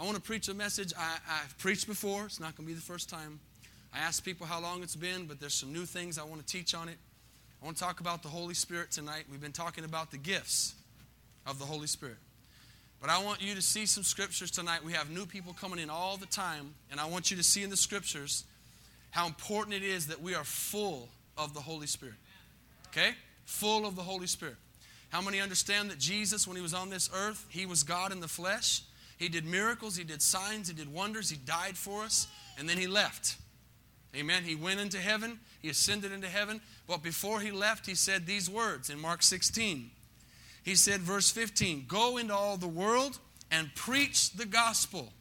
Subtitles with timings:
[0.00, 2.24] I want to preach a message I, have preached before.
[2.24, 3.38] It's not going to be the first time.
[3.92, 6.46] I asked people how long it's been, but there's some new things I want to
[6.50, 6.96] teach on it.
[7.60, 9.24] I want to talk about the Holy Spirit tonight.
[9.30, 10.74] We've been talking about the gifts
[11.46, 12.16] of the Holy Spirit.
[12.98, 14.82] But I want you to see some scriptures tonight.
[14.82, 17.62] We have new people coming in all the time, and I want you to see
[17.62, 18.44] in the scriptures
[19.10, 22.14] how important it is that we are full of the Holy Spirit.
[22.88, 23.10] Okay?
[23.44, 24.56] Full of the Holy Spirit.
[25.10, 28.20] How many understand that Jesus, when he was on this earth, he was God in
[28.20, 28.80] the flesh?
[29.20, 32.26] He did miracles, he did signs, he did wonders, he died for us,
[32.58, 33.36] and then he left.
[34.16, 34.44] Amen.
[34.44, 38.48] He went into heaven, he ascended into heaven, but before he left, he said these
[38.48, 39.90] words in Mark 16.
[40.62, 43.18] He said, verse 15, Go into all the world
[43.50, 45.12] and preach the gospel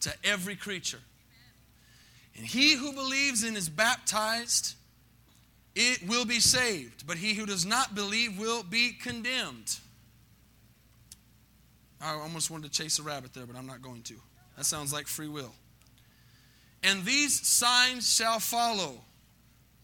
[0.00, 1.00] to every creature.
[2.36, 4.74] And he who believes and is baptized,
[5.74, 9.78] it will be saved, but he who does not believe will be condemned.
[12.00, 14.14] I almost wanted to chase a rabbit there, but I'm not going to.
[14.56, 15.52] That sounds like free will.
[16.82, 19.00] And these signs shall follow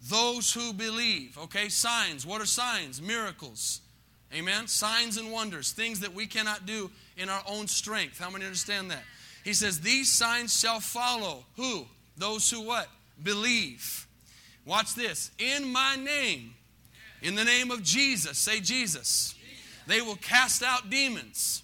[0.08, 1.36] those who believe.
[1.38, 2.24] Okay, signs.
[2.24, 3.02] What are signs?
[3.02, 3.80] Miracles.
[4.34, 4.66] Amen.
[4.66, 8.18] Signs and wonders, things that we cannot do in our own strength.
[8.18, 9.02] How many understand that?
[9.44, 11.44] He says, These signs shall follow.
[11.56, 11.86] Who?
[12.16, 12.88] Those who what?
[13.22, 14.06] Believe.
[14.64, 15.30] Watch this.
[15.38, 16.54] In my name,
[17.22, 19.34] in the name of Jesus, say Jesus.
[19.86, 21.62] They will cast out demons.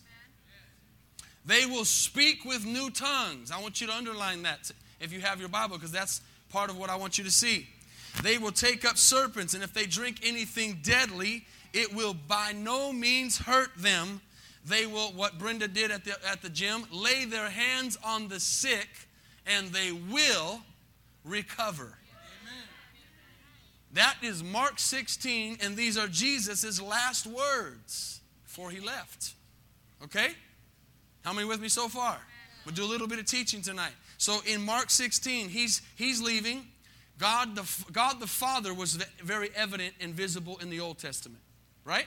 [1.45, 3.51] They will speak with new tongues.
[3.51, 6.79] I want you to underline that if you have your Bible, because that's part of
[6.79, 7.67] what I want you to see.
[8.23, 12.93] They will take up serpents, and if they drink anything deadly, it will by no
[12.93, 14.20] means hurt them.
[14.65, 18.39] They will, what Brenda did at the, at the gym, lay their hands on the
[18.39, 18.89] sick,
[19.47, 20.61] and they will
[21.25, 21.98] recover.
[23.95, 29.35] That is Mark 16, and these are Jesus' last words before he left.
[30.05, 30.31] Okay?
[31.25, 32.19] How many with me so far?
[32.65, 33.92] We'll do a little bit of teaching tonight.
[34.19, 36.67] So in Mark 16, he's, he's leaving.
[37.19, 41.42] God the, God the Father was very evident and visible in the Old Testament,
[41.85, 42.07] right?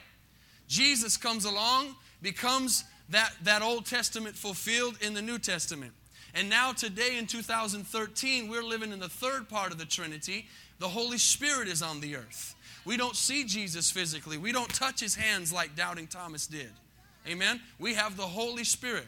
[0.68, 5.94] Jesus comes along, becomes that, that Old Testament fulfilled in the New Testament.
[6.34, 10.48] And now, today in 2013, we're living in the third part of the Trinity.
[10.80, 12.56] The Holy Spirit is on the earth.
[12.84, 16.72] We don't see Jesus physically, we don't touch his hands like doubting Thomas did.
[17.28, 17.60] Amen?
[17.80, 19.08] We have the Holy Spirit.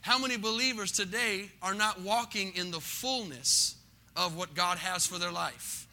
[0.00, 3.76] How many believers today are not walking in the fullness
[4.16, 5.86] of what God has for their life?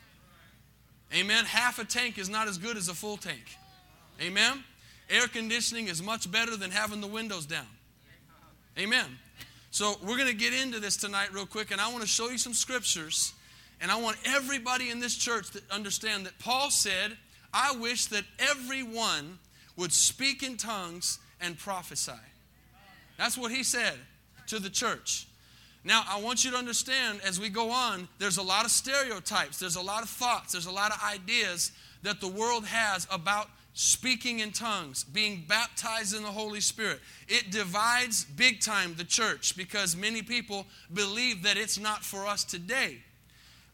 [1.14, 1.46] Amen?
[1.46, 3.58] Half a tank is not as good as a full tank.
[4.22, 4.64] Amen?
[5.09, 7.68] Air conditioning is much better than having the windows down.
[8.78, 9.06] Amen.
[9.72, 12.30] So we're going to get into this tonight real quick, and I want to show
[12.30, 13.34] you some scriptures.
[13.81, 17.18] And I want everybody in this church to understand that Paul said,
[17.54, 19.38] I wish that everyone
[19.75, 22.11] would speak in tongues and prophesy.
[23.17, 23.94] That's what he said
[24.47, 25.28] to the church.
[25.83, 29.59] Now, I want you to understand as we go on, there's a lot of stereotypes,
[29.59, 33.50] there's a lot of thoughts, there's a lot of ideas that the world has about
[33.73, 37.01] speaking in tongues, being baptized in the Holy Spirit.
[37.28, 42.44] It divides big time the church because many people believe that it's not for us
[42.44, 42.97] today.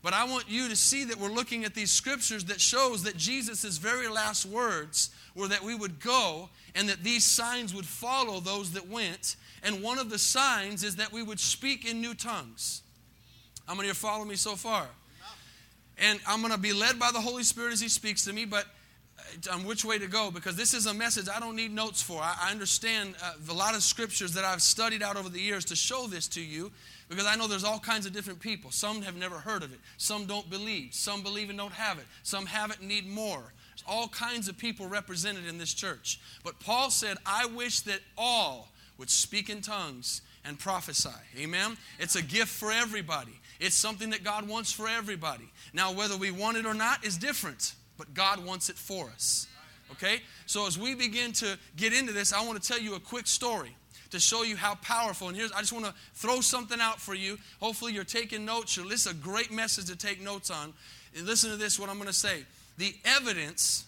[0.03, 3.15] But I want you to see that we're looking at these scriptures that shows that
[3.15, 8.39] Jesus' very last words were that we would go and that these signs would follow
[8.39, 9.35] those that went.
[9.63, 12.81] And one of the signs is that we would speak in new tongues.
[13.67, 14.87] How many are following me so far?
[15.97, 18.45] And I'm going to be led by the Holy Spirit as He speaks to me,
[18.45, 18.65] but
[19.19, 22.01] uh, on which way to go because this is a message I don't need notes
[22.01, 22.21] for.
[22.21, 25.75] I, understand uh, a lot of scriptures that I've studied out over the years to
[25.75, 26.71] show this to you
[27.07, 28.71] because I know there's all kinds of different people.
[28.71, 32.05] Some have never heard of it, some don't believe, some believe and don't have it,
[32.23, 33.53] some have it and need more
[33.87, 36.19] all kinds of people represented in this church.
[36.43, 41.09] But Paul said, I wish that all would speak in tongues and prophesy.
[41.39, 41.77] Amen?
[41.99, 43.39] It's a gift for everybody.
[43.59, 45.49] It's something that God wants for everybody.
[45.73, 49.47] Now, whether we want it or not is different, but God wants it for us.
[49.91, 50.21] Okay?
[50.45, 53.27] So, as we begin to get into this, I want to tell you a quick
[53.27, 53.75] story
[54.09, 55.27] to show you how powerful.
[55.27, 57.37] And here's, I just want to throw something out for you.
[57.59, 58.75] Hopefully, you're taking notes.
[58.75, 60.73] this is a great message to take notes on.
[61.15, 62.45] And listen to this, what I'm going to say
[62.77, 63.85] the evidence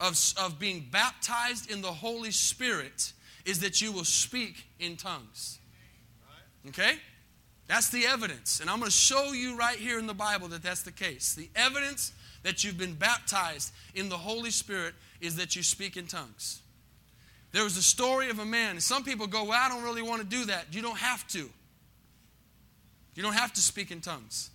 [0.00, 3.12] of, of being baptized in the Holy Spirit
[3.44, 5.58] is that you will speak in tongues.
[6.68, 6.94] Okay?
[7.66, 8.60] That's the evidence.
[8.60, 11.34] And I'm going to show you right here in the Bible that that's the case.
[11.34, 16.06] The evidence that you've been baptized in the Holy Spirit is that you speak in
[16.06, 16.60] tongues.
[17.52, 20.02] There was a story of a man, and some people go, Well, I don't really
[20.02, 20.66] want to do that.
[20.72, 21.50] You don't have to.
[23.14, 24.50] You don't have to speak in tongues.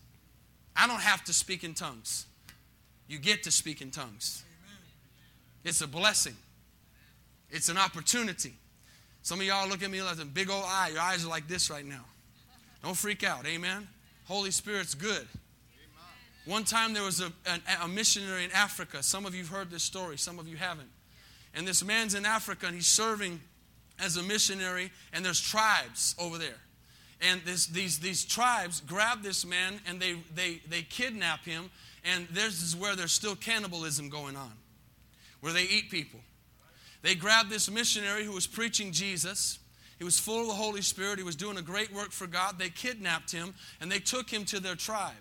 [0.75, 2.25] I don't have to speak in tongues
[3.07, 4.43] you get to speak in tongues.
[5.63, 6.35] It's a blessing,
[7.49, 8.53] it's an opportunity.
[9.21, 10.89] Some of y'all look at me like a big old eye.
[10.93, 12.05] Your eyes are like this right now.
[12.83, 13.47] Don't freak out.
[13.47, 13.87] Amen.
[14.25, 15.27] Holy Spirit's good.
[16.45, 19.01] One time there was a, a, a, missionary in Africa.
[19.01, 20.89] Some of you have heard this story, some of you haven't.
[21.55, 23.39] And this man's in Africa and he's serving
[23.99, 26.59] as a missionary, and there's tribes over there.
[27.21, 31.71] And this, these, these tribes grab this man and they, they, they kidnap him,
[32.13, 34.51] and this is where there's still cannibalism going on,
[35.41, 36.19] where they eat people.
[37.01, 39.59] They grabbed this missionary who was preaching Jesus.
[39.97, 41.19] He was full of the Holy Spirit.
[41.19, 42.57] He was doing a great work for God.
[42.57, 45.13] They kidnapped him and they took him to their tribe.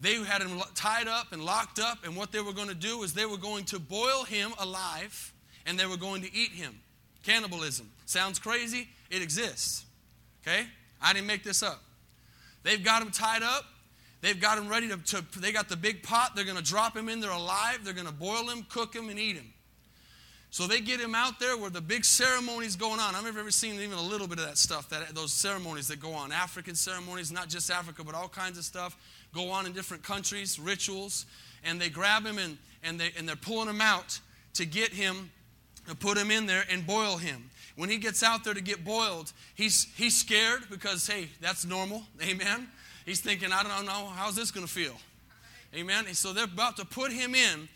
[0.00, 3.02] They had him tied up and locked up, and what they were going to do
[3.02, 5.32] is they were going to boil him alive
[5.66, 6.80] and they were going to eat him.
[7.22, 7.90] Cannibalism.
[8.06, 8.88] Sounds crazy?
[9.10, 9.84] It exists.
[10.42, 10.66] Okay?
[11.02, 11.82] I didn't make this up.
[12.62, 13.64] They've got him tied up.
[14.20, 16.32] They've got him ready to, to they got the big pot.
[16.34, 17.80] They're going to drop him in there alive.
[17.84, 19.52] They're going to boil him, cook him, and eat him.
[20.52, 23.14] So they get him out there where the big ceremonies going on.
[23.14, 26.12] I've ever seen even a little bit of that stuff, that those ceremonies that go
[26.12, 26.32] on.
[26.32, 28.96] African ceremonies, not just Africa, but all kinds of stuff
[29.32, 31.24] go on in different countries, rituals.
[31.62, 34.18] And they grab him and, and, they, and they're pulling him out
[34.54, 35.30] to get him,
[35.88, 37.48] to put him in there and boil him.
[37.76, 42.02] When he gets out there to get boiled, he's, he's scared because, hey, that's normal.
[42.22, 42.66] Amen.
[43.04, 44.96] He's thinking, I don't know, how's this going to feel?
[45.74, 46.06] Amen.
[46.06, 47.68] And so they're about to put him in.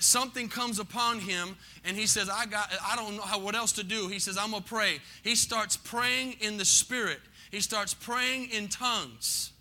[0.00, 3.72] Something comes upon him and he says i got i don't know how, what else
[3.72, 4.08] to do.
[4.08, 4.98] He says i'm gonna pray.
[5.22, 7.20] He starts praying in the spirit.
[7.50, 9.52] He starts praying in tongues.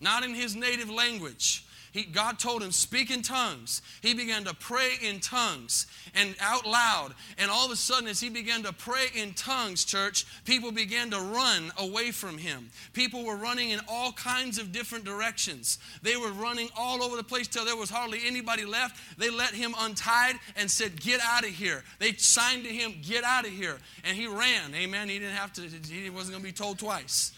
[0.00, 3.82] Not in his native language he, God told him, speak in tongues.
[4.00, 7.14] He began to pray in tongues and out loud.
[7.36, 11.10] And all of a sudden, as he began to pray in tongues, church, people began
[11.10, 12.70] to run away from him.
[12.92, 15.80] People were running in all kinds of different directions.
[16.02, 19.18] They were running all over the place till there was hardly anybody left.
[19.18, 21.82] They let him untied and said, Get out of here.
[21.98, 23.78] They signed to him, Get out of here.
[24.04, 24.74] And he ran.
[24.76, 25.08] Amen.
[25.08, 27.32] He didn't have to, he wasn't going to be told twice.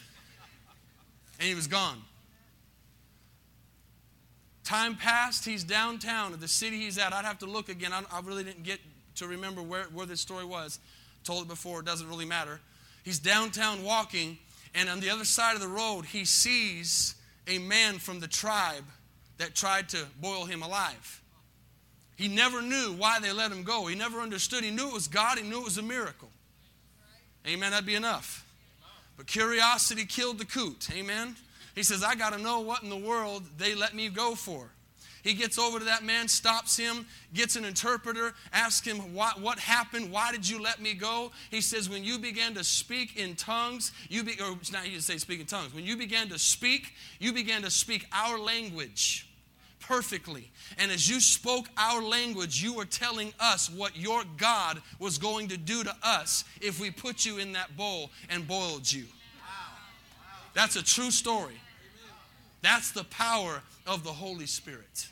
[1.41, 2.03] And he was gone.
[4.65, 7.13] Time passed, he's downtown at the city he's at.
[7.13, 7.93] I'd have to look again.
[7.93, 8.81] I, I really didn't get
[9.17, 10.79] to remember where, where this story was.
[11.25, 12.61] Told it before, it doesn't really matter.
[13.05, 14.39] He's downtown walking,
[14.75, 17.15] and on the other side of the road, he sees
[17.49, 18.85] a man from the tribe
[19.39, 21.21] that tried to boil him alive.
[22.17, 23.87] He never knew why they let him go.
[23.87, 24.63] He never understood.
[24.63, 26.29] He knew it was God, he knew it was a miracle.
[27.47, 27.73] Amen.
[27.73, 28.47] That'd be enough.
[29.17, 30.89] But curiosity killed the coot.
[30.93, 31.35] Amen.
[31.75, 34.71] He says, I got to know what in the world they let me go for.
[35.23, 39.59] He gets over to that man, stops him, gets an interpreter, asks him, what, what
[39.59, 40.11] happened?
[40.11, 41.31] Why did you let me go?
[41.51, 45.19] He says, When you began to speak in tongues, you be, or not you say
[45.19, 45.73] speak in tongues.
[45.73, 49.29] When you began to speak, you began to speak our language
[49.79, 50.51] perfectly.
[50.79, 55.49] And as you spoke our language, you were telling us what your God was going
[55.49, 59.05] to do to us if we put you in that bowl and boiled you.
[60.55, 61.61] That's a true story.
[62.63, 65.09] That's the power of the Holy Spirit.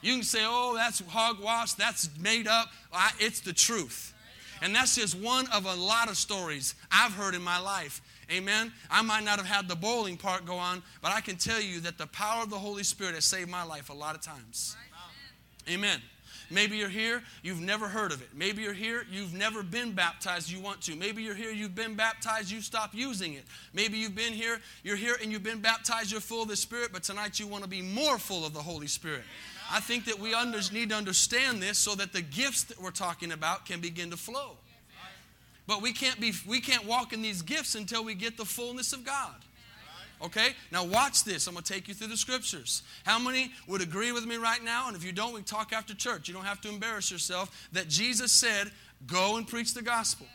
[0.00, 2.68] You can say, oh, that's hogwash, that's made up.
[3.20, 4.12] It's the truth.
[4.60, 8.00] And that's just one of a lot of stories I've heard in my life.
[8.30, 8.72] Amen.
[8.90, 11.80] I might not have had the bowling part go on, but I can tell you
[11.80, 14.76] that the power of the Holy Spirit has saved my life a lot of times.
[15.68, 16.00] Amen.
[16.52, 18.28] Maybe you're here, you've never heard of it.
[18.34, 20.94] Maybe you're here, you've never been baptized, you want to.
[20.94, 23.44] Maybe you're here, you've been baptized, you stop using it.
[23.72, 26.90] Maybe you've been here, you're here and you've been baptized, you're full of the Spirit,
[26.92, 29.22] but tonight you want to be more full of the Holy Spirit.
[29.70, 32.90] I think that we under, need to understand this so that the gifts that we're
[32.90, 34.58] talking about can begin to flow.
[35.66, 38.92] But we can't be we can't walk in these gifts until we get the fullness
[38.92, 39.34] of God.
[40.22, 40.50] Okay?
[40.70, 41.46] Now watch this.
[41.46, 42.82] I'm going to take you through the scriptures.
[43.04, 44.86] How many would agree with me right now?
[44.88, 46.28] And if you don't, we talk after church.
[46.28, 48.70] You don't have to embarrass yourself that Jesus said,
[49.06, 50.26] "Go and preach the gospel."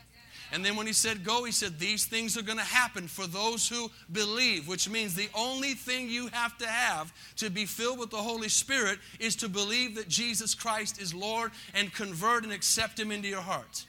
[0.51, 3.27] And then when he said go, he said, These things are going to happen for
[3.27, 7.99] those who believe, which means the only thing you have to have to be filled
[7.99, 12.53] with the Holy Spirit is to believe that Jesus Christ is Lord and convert and
[12.53, 13.85] accept him into your heart.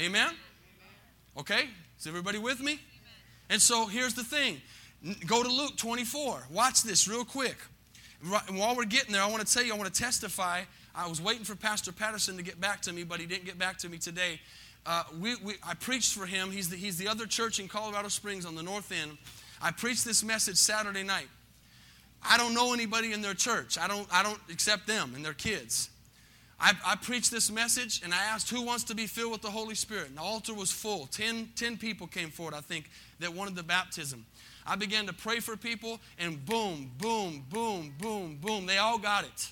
[0.00, 0.30] Amen?
[1.36, 1.68] Okay?
[1.98, 2.80] Is everybody with me?
[3.50, 4.60] And so here's the thing
[5.26, 6.48] Go to Luke 24.
[6.50, 7.56] Watch this real quick.
[8.50, 10.62] While we're getting there, I want to tell you, I want to testify.
[10.94, 13.58] I was waiting for Pastor Patterson to get back to me, but he didn't get
[13.58, 14.40] back to me today.
[14.84, 16.50] Uh, we, we, I preached for him.
[16.50, 19.16] He's the, he's the other church in Colorado Springs on the north end.
[19.62, 21.28] I preached this message Saturday night.
[22.22, 23.78] I don't know anybody in their church.
[23.78, 25.90] I don't, I don't accept them and their kids.
[26.60, 29.50] I, I, preached this message and I asked who wants to be filled with the
[29.50, 30.08] Holy Spirit.
[30.08, 31.06] And the altar was full.
[31.06, 32.90] Ten, ten people came forward, I think,
[33.20, 34.26] that wanted the baptism.
[34.68, 38.66] I began to pray for people, and boom, boom, boom, boom, boom.
[38.66, 39.50] They all got it.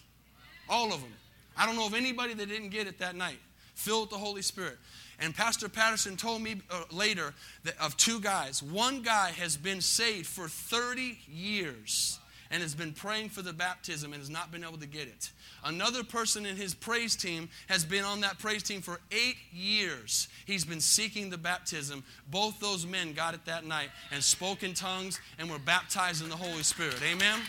[0.69, 1.13] All of them.
[1.57, 3.39] I don't know of anybody that didn't get it that night.
[3.75, 4.79] Filled with the Holy Spirit.
[5.19, 7.33] And Pastor Patterson told me uh, later
[7.65, 8.63] that of two guys.
[8.63, 12.19] One guy has been saved for 30 years
[12.50, 15.31] and has been praying for the baptism and has not been able to get it.
[15.65, 20.29] Another person in his praise team has been on that praise team for eight years.
[20.47, 22.05] He's been seeking the baptism.
[22.31, 26.29] Both those men got it that night and spoke in tongues and were baptized in
[26.29, 27.03] the Holy Spirit.
[27.03, 27.41] Amen?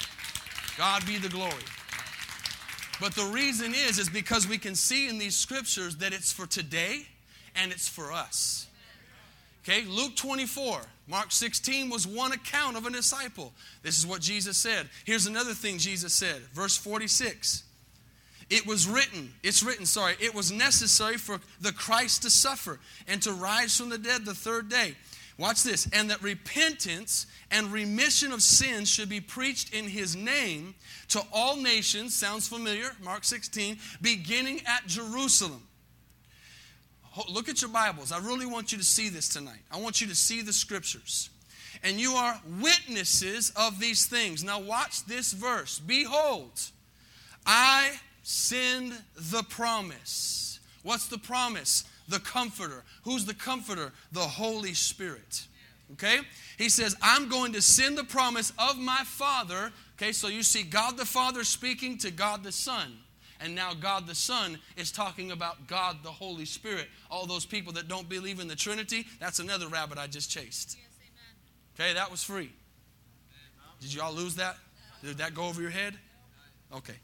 [0.78, 1.54] God be the glory.
[3.00, 6.48] But the reason is, is because we can see in these scriptures that it's for
[6.48, 7.06] today
[7.56, 8.68] and it's for us.
[9.64, 13.54] Okay, Luke 24, Mark 16 was one account of a disciple.
[13.82, 14.90] This is what Jesus said.
[15.06, 17.64] Here's another thing Jesus said, verse 46.
[18.50, 23.22] It was written, it's written, sorry, it was necessary for the Christ to suffer and
[23.24, 24.96] to rise from the dead the third day.
[25.38, 25.88] Watch this.
[25.94, 30.76] And that repentance and remission of sins should be preached in his name
[31.10, 32.16] to all nations.
[32.16, 32.96] Sounds familiar?
[33.04, 35.67] Mark 16, beginning at Jerusalem.
[37.30, 38.12] Look at your Bibles.
[38.12, 39.62] I really want you to see this tonight.
[39.72, 41.30] I want you to see the scriptures.
[41.84, 44.44] And you are witnesses of these things.
[44.44, 45.80] Now, watch this verse.
[45.80, 46.60] Behold,
[47.46, 50.60] I send the promise.
[50.84, 51.84] What's the promise?
[52.08, 52.84] The Comforter.
[53.04, 53.92] Who's the Comforter?
[54.12, 55.48] The Holy Spirit.
[55.94, 56.20] Okay?
[56.58, 59.72] He says, I'm going to send the promise of my Father.
[59.98, 62.98] Okay, so you see God the Father speaking to God the Son.
[63.40, 66.88] And now God the Son is talking about God the Holy Spirit.
[67.12, 70.78] All those people that don't believe in the Trinity, that's another rabbit I just chased.
[71.80, 72.52] Okay, that was free.
[73.80, 74.58] Did you all lose that?
[75.04, 75.94] Did that go over your head?
[76.76, 76.96] Okay.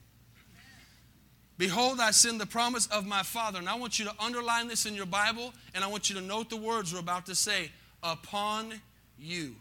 [1.57, 3.59] Behold, I send the promise of my Father.
[3.59, 6.21] And I want you to underline this in your Bible, and I want you to
[6.21, 7.71] note the words we're about to say
[8.01, 8.73] upon
[9.19, 9.55] you.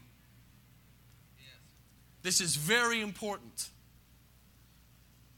[2.23, 3.69] This is very important.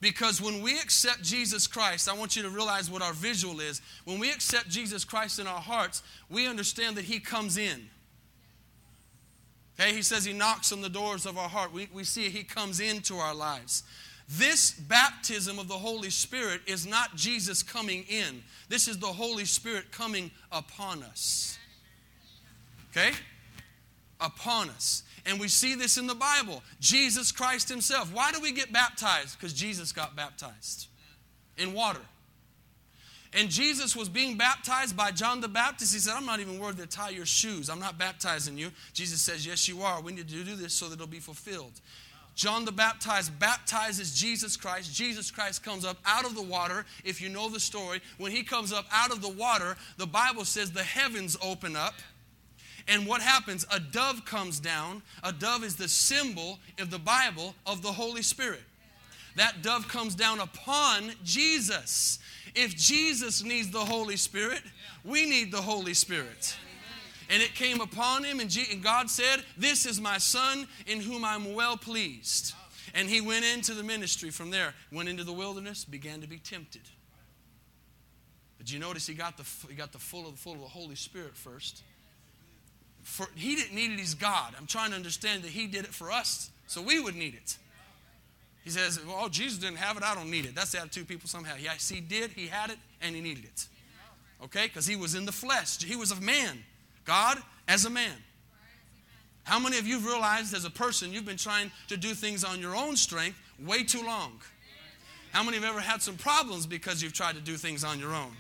[0.06, 3.82] Because when we accept Jesus Christ, I want you to realize what our visual is.
[4.04, 7.90] When we accept Jesus Christ in our hearts, we understand that He comes in.
[9.80, 11.74] Okay, He says He knocks on the doors of our heart.
[11.74, 13.82] We, we see He comes into our lives.
[14.30, 19.46] This baptism of the Holy Spirit is not Jesus coming in, this is the Holy
[19.46, 21.58] Spirit coming upon us.
[22.92, 23.10] Okay?
[24.22, 25.02] Upon us.
[25.26, 26.62] And we see this in the Bible.
[26.80, 28.14] Jesus Christ Himself.
[28.14, 29.40] Why do we get baptized?
[29.40, 30.88] Because Jesus got baptized
[31.58, 32.02] in water.
[33.34, 35.94] And Jesus was being baptized by John the Baptist.
[35.94, 37.70] He said, I'm not even worthy to tie your shoes.
[37.70, 38.72] I'm not baptizing you.
[38.94, 40.02] Jesus says, Yes, you are.
[40.02, 41.74] We need to do this so that it'll be fulfilled.
[42.36, 44.94] John the Baptist baptizes Jesus Christ.
[44.94, 46.86] Jesus Christ comes up out of the water.
[47.04, 50.44] If you know the story, when he comes up out of the water, the Bible
[50.44, 51.96] says the heavens open up.
[52.88, 53.66] And what happens?
[53.72, 55.02] A dove comes down.
[55.24, 58.62] A dove is the symbol of the Bible of the Holy Spirit.
[59.36, 62.20] That dove comes down upon Jesus.
[62.54, 64.62] If Jesus needs the Holy Spirit,
[65.04, 66.56] we need the Holy Spirit.
[67.30, 71.54] And it came upon him, and, God said, This is my son in whom I'm
[71.54, 72.54] well pleased.
[72.94, 76.38] And he went into the ministry from there, went into the wilderness, began to be
[76.38, 76.84] tempted.
[78.58, 80.68] But you notice he got the, he got the full, of, the full of the
[80.68, 81.82] Holy Spirit first.
[83.06, 84.56] For, he didn't need it, he's God.
[84.58, 87.56] I'm trying to understand that he did it for us, so we would need it.
[88.64, 90.56] He says, Well, oh, Jesus didn't have it, I don't need it.
[90.56, 91.54] That's the attitude people somehow.
[91.62, 93.68] Yes, he did, he had it, and he needed it.
[94.44, 94.66] Okay?
[94.66, 96.64] Because he was in the flesh, he was a man.
[97.06, 98.18] God as a man.
[99.44, 102.44] How many of you have realized as a person you've been trying to do things
[102.44, 104.42] on your own strength way too long?
[105.32, 108.16] How many have ever had some problems because you've tried to do things on your
[108.16, 108.32] own?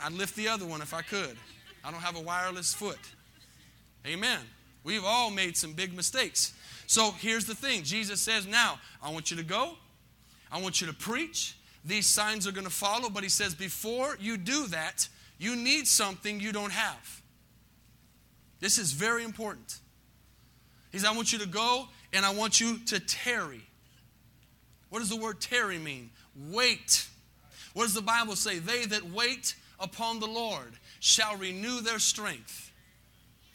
[0.00, 1.36] I'd lift the other one if I could.
[1.84, 3.00] I don't have a wireless foot.
[4.06, 4.40] Amen.
[4.82, 6.52] We've all made some big mistakes.
[6.86, 9.72] So here's the thing Jesus says, Now, I want you to go,
[10.52, 11.56] I want you to preach.
[11.86, 15.08] These signs are going to follow, but He says, Before you do that,
[15.38, 17.22] you need something you don't have.
[18.60, 19.78] This is very important.
[20.92, 23.62] He says, I want you to go and I want you to tarry.
[24.90, 26.10] What does the word tarry mean?
[26.50, 27.08] Wait.
[27.72, 28.60] What does the Bible say?
[28.60, 32.70] They that wait upon the Lord shall renew their strength.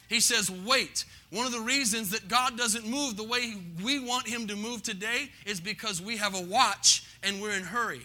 [0.09, 1.05] He says, wait.
[1.31, 4.81] One of the reasons that God doesn't move the way we want Him to move
[4.81, 8.01] today is because we have a watch and we're in hurry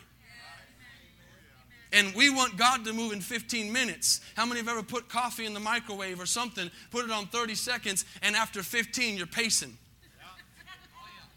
[1.95, 4.21] and we want God to move in 15 minutes.
[4.37, 7.55] How many have ever put coffee in the microwave or something, put it on 30
[7.55, 9.79] seconds, and after 15, you're pacing?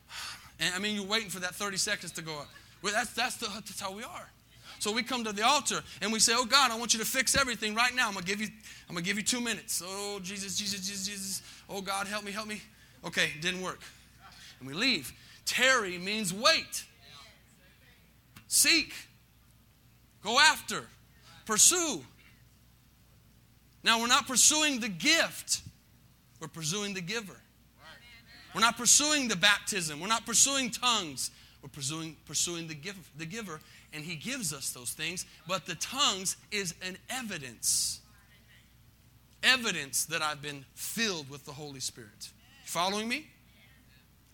[0.59, 2.50] And I mean, you're waiting for that 30 seconds to go up.
[2.81, 4.29] Well, that's, that's, the, that's how we are.
[4.79, 7.05] So we come to the altar and we say, Oh God, I want you to
[7.05, 8.07] fix everything right now.
[8.07, 8.48] I'm gonna give you,
[8.88, 9.81] I'm gonna give you two minutes.
[9.86, 11.41] Oh Jesus, Jesus, Jesus, Jesus.
[11.69, 12.62] Oh God, help me, help me.
[13.05, 13.79] Okay, didn't work.
[14.60, 15.13] And we leave.
[15.46, 16.86] Tarry means wait.
[18.48, 18.93] Seek.
[20.24, 20.84] Go after,
[21.46, 22.01] pursue.
[23.84, 25.62] Now, we're not pursuing the gift,
[26.41, 27.38] we're pursuing the giver.
[28.53, 31.31] We're not pursuing the baptism, we're not pursuing tongues,
[31.62, 33.60] we're pursuing, pursuing the, give, the giver,
[33.94, 35.25] and He gives us those things.
[35.48, 38.01] But the tongues is an evidence.
[39.44, 42.29] Evidence that I've been filled with the Holy Spirit.
[42.65, 43.27] Following me?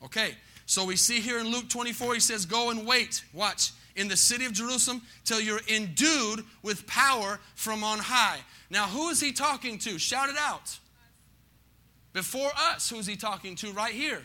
[0.03, 4.07] Okay, so we see here in Luke 24, he says, Go and wait, watch, in
[4.07, 8.39] the city of Jerusalem till you're endued with power from on high.
[8.69, 9.99] Now, who is he talking to?
[9.99, 10.77] Shout it out.
[12.11, 14.21] Before us, who is he talking to right here?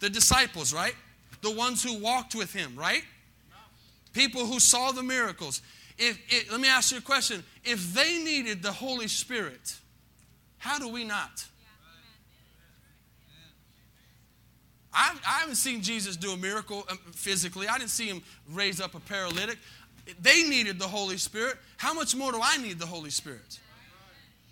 [0.00, 0.94] The disciples, right?
[1.40, 3.02] The ones who walked with him, right?
[4.14, 5.60] People who saw the miracles.
[5.98, 7.44] If, if, let me ask you a question.
[7.64, 9.76] If they needed the Holy Spirit,
[10.56, 11.44] how do we not?
[14.92, 17.66] I, I haven't seen Jesus do a miracle um, physically.
[17.66, 19.58] I didn't see him raise up a paralytic.
[20.20, 21.56] They needed the Holy Spirit.
[21.76, 23.58] How much more do I need the Holy Spirit?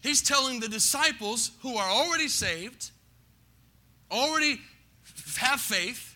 [0.02, 2.90] He's telling the disciples who are already saved,
[4.10, 4.60] already
[5.38, 6.11] have faith,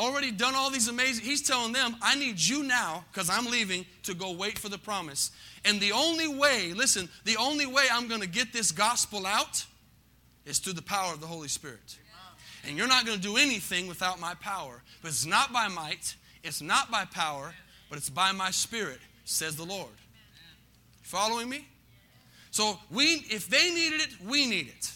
[0.00, 3.84] already done all these amazing, he's telling them, I need you now, because I'm leaving,
[4.04, 5.30] to go wait for the promise.
[5.64, 9.64] And the only way, listen, the only way I'm going to get this gospel out
[10.46, 11.98] is through the power of the Holy Spirit.
[12.66, 14.82] And you're not going to do anything without my power.
[15.02, 17.54] But it's not by might, it's not by power,
[17.88, 19.92] but it's by my spirit, says the Lord.
[21.02, 21.66] Following me?
[22.50, 24.90] So we if they needed it, we need it.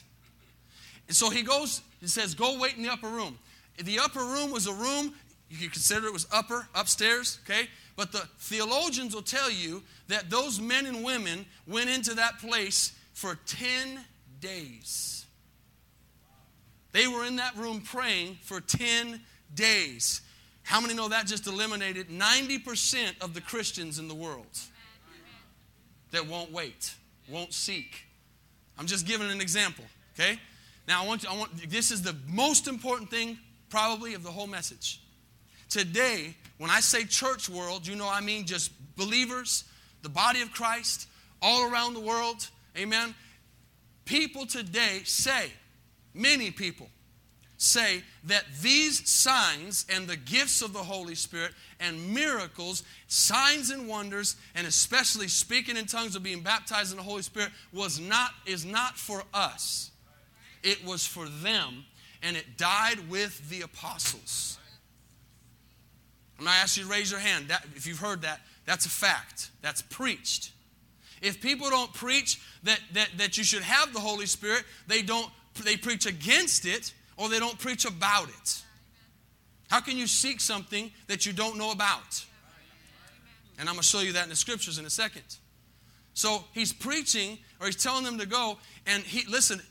[1.09, 3.39] And so he goes, he says, go wait in the upper room.
[3.83, 5.15] The upper room was a room,
[5.51, 7.69] you could consider it was upper, upstairs, okay?
[7.97, 12.93] But the theologians will tell you that those men and women went into that place
[13.13, 14.01] for 10
[14.41, 15.27] days.
[16.93, 19.21] They were in that room praying for 10
[19.55, 20.21] days.
[20.63, 24.59] How many know that just eliminated 90% of the Christians in the world
[26.11, 26.95] that won't wait,
[27.29, 28.05] won't seek?
[28.79, 30.39] I'm just giving an example, okay?
[30.89, 33.39] Now I want you, I want this is the most important thing
[33.71, 35.01] probably of the whole message.
[35.69, 39.65] Today, when I say church world, you know I mean just believers,
[40.03, 41.09] the body of Christ,
[41.43, 42.49] all around the world.
[42.77, 43.15] Amen.
[44.05, 45.51] People today say,
[46.15, 46.89] many people
[47.57, 53.89] say that these signs and the gifts of the Holy Spirit and miracles, signs and
[53.89, 58.31] wonders, and especially speaking in tongues or being baptized in the Holy Spirit was not
[58.47, 59.91] is not for us.
[60.63, 61.85] It was for them,
[62.25, 64.59] and it died with the apostles.
[66.39, 68.41] I'm going to ask you to raise your hand that, if you've heard that.
[68.67, 69.51] That's a fact.
[69.63, 70.51] That's preached.
[71.23, 75.31] If people don't preach that, that, that you should have the Holy Spirit, they don't
[75.65, 78.63] they preach against it or they don't preach about it.
[79.71, 82.25] How can you seek something that you don't know about?
[83.59, 85.23] And I'm going to show you that in the scriptures in a second.
[86.15, 89.63] So he's preaching or he's telling them to go and he listen,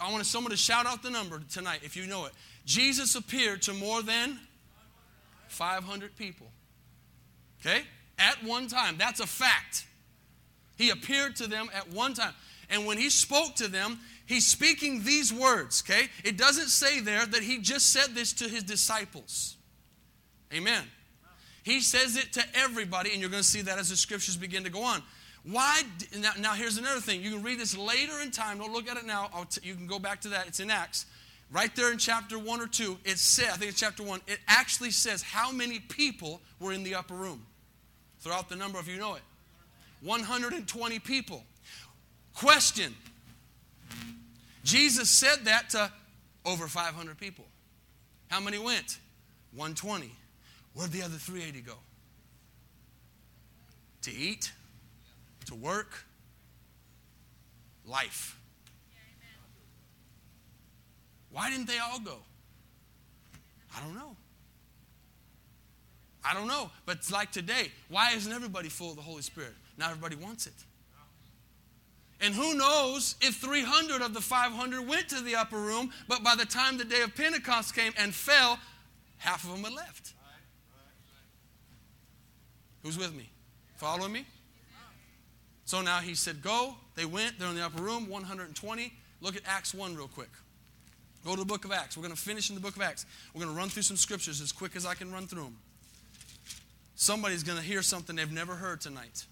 [0.00, 2.32] I want someone to shout out the number tonight if you know it.
[2.64, 4.38] Jesus appeared to more than
[5.48, 6.46] 500 people.
[7.60, 7.82] Okay?
[8.18, 8.96] At one time.
[8.98, 9.86] That's a fact.
[10.76, 12.32] He appeared to them at one time.
[12.70, 16.08] And when he spoke to them, he's speaking these words, okay?
[16.24, 19.56] It doesn't say there that he just said this to his disciples.
[20.54, 20.84] Amen.
[21.64, 24.64] He says it to everybody, and you're going to see that as the scriptures begin
[24.64, 25.02] to go on.
[25.44, 25.82] Why?
[26.18, 27.22] Now, now here's another thing.
[27.22, 28.58] You can read this later in time.
[28.58, 29.30] Don't look at it now.
[29.50, 30.46] T- you can go back to that.
[30.46, 31.06] It's in Acts.
[31.52, 34.38] Right there in chapter 1 or 2, it says, I think it's chapter 1, it
[34.46, 37.44] actually says how many people were in the upper room.
[38.20, 39.22] Throughout the number, if you know it
[40.02, 41.42] 120 people.
[42.34, 42.94] Question
[44.62, 45.90] Jesus said that to
[46.44, 47.44] over 500 people.
[48.28, 48.98] How many went?
[49.54, 50.12] 120.
[50.74, 51.74] Where'd the other 380 go?
[54.02, 54.52] To eat,
[55.46, 56.04] to work,
[57.84, 58.38] life.
[61.32, 62.18] Why didn't they all go?
[63.76, 64.16] I don't know.
[66.24, 66.70] I don't know.
[66.86, 67.70] But it's like today.
[67.88, 69.54] Why isn't everybody full of the Holy Spirit?
[69.78, 70.52] Not everybody wants it.
[72.20, 76.34] And who knows if 300 of the 500 went to the upper room, but by
[76.34, 78.58] the time the day of Pentecost came and fell,
[79.16, 80.12] half of them had left.
[82.82, 83.30] Who's with me?
[83.76, 84.26] Following me?
[85.70, 86.74] So now he said, Go.
[86.96, 87.38] They went.
[87.38, 88.92] They're in the upper room, 120.
[89.20, 90.30] Look at Acts 1 real quick.
[91.24, 91.96] Go to the book of Acts.
[91.96, 93.06] We're going to finish in the book of Acts.
[93.32, 95.56] We're going to run through some scriptures as quick as I can run through them.
[96.96, 99.24] Somebody's going to hear something they've never heard tonight.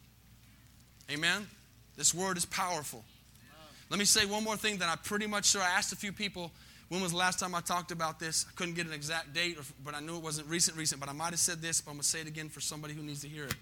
[1.11, 1.45] Amen?
[1.97, 3.03] This word is powerful.
[3.91, 6.13] Let me say one more thing that I pretty much sure I asked a few
[6.13, 6.53] people
[6.89, 8.47] when was the last time I talked about this.
[8.49, 11.13] I couldn't get an exact date, but I knew it wasn't recent, recent, but I
[11.15, 13.23] might have said this, but I'm going to say it again for somebody who needs
[13.23, 13.57] to hear it.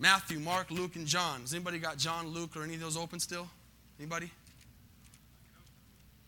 [0.00, 1.42] Matthew, Mark, Luke, and John.
[1.42, 3.46] Has anybody got John, Luke, or any of those open still?
[3.98, 4.30] Anybody?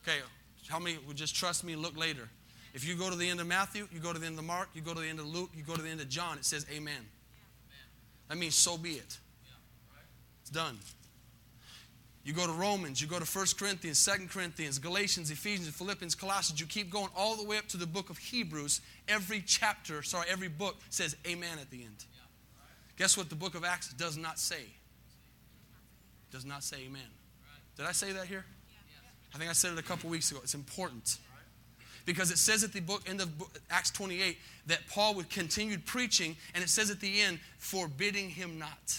[0.03, 0.19] Okay,
[0.79, 2.29] many would just trust me and look later?
[2.75, 4.69] If you go to the end of Matthew, you go to the end of Mark,
[4.75, 6.45] you go to the end of Luke, you go to the end of John, it
[6.45, 7.07] says amen.
[8.29, 9.19] That means so be it.
[10.43, 10.79] It's done.
[12.25, 16.61] You go to Romans, you go to 1 Corinthians, 2 Corinthians, Galatians, Ephesians, Philippians, Colossians,
[16.61, 18.81] you keep going all the way up to the book of Hebrews.
[19.09, 22.05] Every chapter, sorry, every book says amen at the end.
[22.97, 24.65] Guess what the book of Acts does not say?
[26.31, 27.03] Does not say amen.
[27.77, 28.45] Did I say that here?
[29.35, 30.41] I think I said it a couple weeks ago.
[30.43, 31.19] It's important.
[32.05, 33.31] Because it says at the book end of
[33.71, 38.59] Acts 28 that Paul would continued preaching, and it says at the end, forbidding him
[38.59, 38.99] not.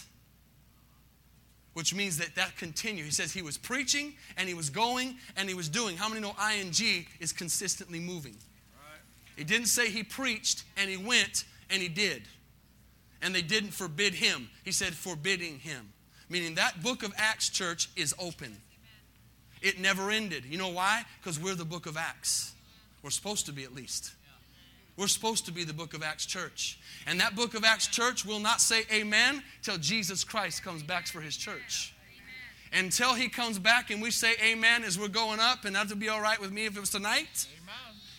[1.74, 3.06] Which means that that continued.
[3.06, 5.98] He says he was preaching and he was going and he was doing.
[5.98, 6.72] How many know ing
[7.20, 8.38] is consistently moving?
[9.38, 12.24] It didn't say he preached and he went and he did.
[13.24, 14.50] And they didn't forbid him.
[14.64, 15.94] He said forbidding him.
[16.30, 18.58] Meaning that book of Acts church is open.
[19.62, 20.44] It never ended.
[20.46, 21.04] You know why?
[21.22, 22.54] Because we're the book of Acts.
[23.02, 24.12] We're supposed to be at least.
[24.98, 26.80] We're supposed to be the book of Acts church.
[27.08, 31.08] And that book of Acts church will not say amen till Jesus Christ comes back
[31.08, 31.94] for his church.
[32.74, 36.10] Until he comes back and we say amen as we're going up, and that'll be
[36.10, 37.48] all right with me if it was tonight.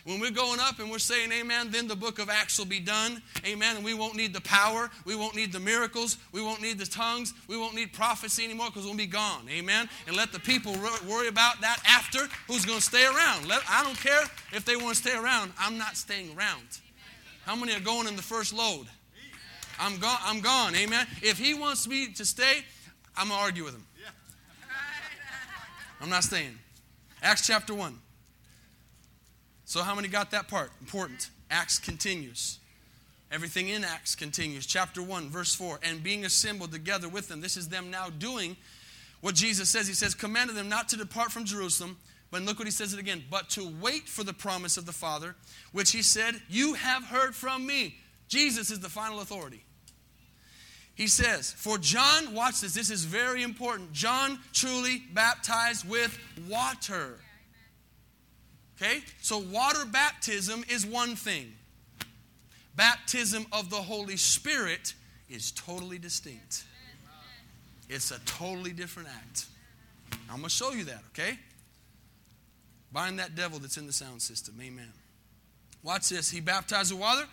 [0.04, 2.78] When we're going up and we're saying amen, then the book of Acts will be
[2.78, 3.22] done.
[3.46, 3.76] Amen.
[3.76, 4.90] And we won't need the power.
[5.06, 6.18] We won't need the miracles.
[6.30, 7.32] We won't need the tongues.
[7.48, 9.48] We won't need prophecy anymore because we'll be gone.
[9.48, 9.88] Amen.
[10.06, 10.74] And let the people
[11.08, 13.48] worry about that after who's going to stay around.
[13.48, 15.52] Let, I don't care if they want to stay around.
[15.58, 16.80] I'm not staying around.
[17.46, 18.86] How many are going in the first load?
[19.80, 20.18] I'm gone.
[20.22, 20.74] I'm gone.
[20.76, 21.06] Amen.
[21.22, 22.62] If he wants me to stay,
[23.16, 23.86] I'm going to argue with him.
[26.02, 26.58] I'm not staying.
[27.22, 27.98] Acts chapter 1.
[29.64, 30.70] So, how many got that part?
[30.80, 31.30] Important.
[31.50, 32.58] Acts continues.
[33.30, 34.66] Everything in Acts continues.
[34.66, 35.80] Chapter 1, verse 4.
[35.82, 38.56] And being assembled together with them, this is them now doing
[39.22, 39.88] what Jesus says.
[39.88, 41.96] He says, commanded them not to depart from Jerusalem,
[42.30, 44.92] but look what he says it again, but to wait for the promise of the
[44.92, 45.34] Father,
[45.72, 47.96] which he said, You have heard from me.
[48.28, 49.64] Jesus is the final authority.
[50.94, 53.92] He says, For John, watch this, this is very important.
[53.92, 56.16] John truly baptized with
[56.48, 57.18] water.
[58.76, 59.00] Okay?
[59.20, 61.52] So, water baptism is one thing,
[62.76, 64.94] baptism of the Holy Spirit
[65.28, 66.64] is totally distinct.
[67.88, 69.46] It's a totally different act.
[70.30, 71.38] I'm going to show you that, okay?
[72.92, 74.54] Bind that devil that's in the sound system.
[74.62, 74.92] Amen.
[75.82, 76.30] Watch this.
[76.30, 77.24] He baptized with water,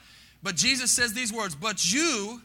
[0.44, 2.42] but Jesus says these words But you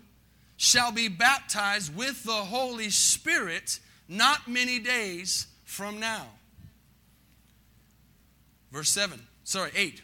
[0.56, 6.26] shall be baptized with the Holy Spirit not many days from now.
[8.72, 10.02] Verse 7, sorry, 8.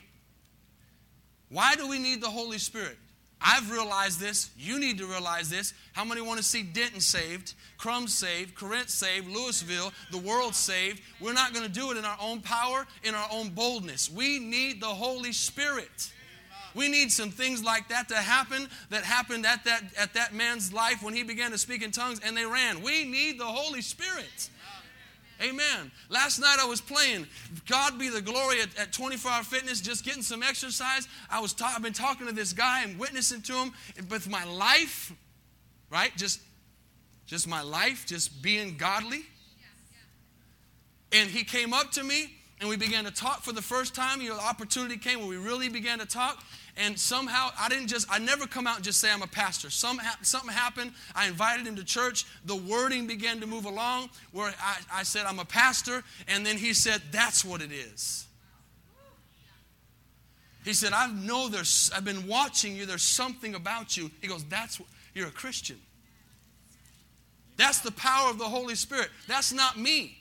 [1.49, 2.97] Why do we need the Holy Spirit?
[3.45, 4.51] I've realized this.
[4.57, 5.75] You need to realize this.
[5.93, 11.03] How many want to see Denton saved, Krum saved, Corinth saved, Lewisville, the world saved?
[11.21, 14.11] We're not going to do it in our own power, in our own boldness.
[14.11, 16.13] We need the Holy Spirit.
[16.75, 20.73] We need some things like that to happen that happened at that, at that man's
[20.73, 22.83] life when he began to speak in tongues and they ran.
[22.83, 24.49] We need the Holy Spirit.
[25.43, 25.91] Amen.
[26.09, 27.27] Last night I was playing
[27.67, 31.09] God be the glory at, at 24 Hour Fitness, just getting some exercise.
[31.31, 33.73] I was ta- I've been talking to this guy and witnessing to him
[34.09, 35.13] with my life,
[35.91, 36.17] right?
[36.17, 36.41] Just,
[37.27, 39.23] just my life, just being godly.
[41.11, 44.21] And he came up to me and we began to talk for the first time.
[44.21, 46.43] You know, the opportunity came where we really began to talk.
[46.77, 49.69] And somehow, I didn't just, I never come out and just say I'm a pastor.
[49.69, 50.93] Some, something happened.
[51.15, 52.25] I invited him to church.
[52.47, 56.03] The wording began to move along where I, I said, I'm a pastor.
[56.29, 58.27] And then he said, That's what it is.
[60.65, 62.87] He said, I know there's, I've been watching you.
[62.87, 64.11] There's something about you.
[64.23, 64.81] He goes, That's
[65.15, 65.77] you're a Christian.
[67.59, 69.11] That's the power of the Holy Spirit.
[69.29, 70.17] That's not me.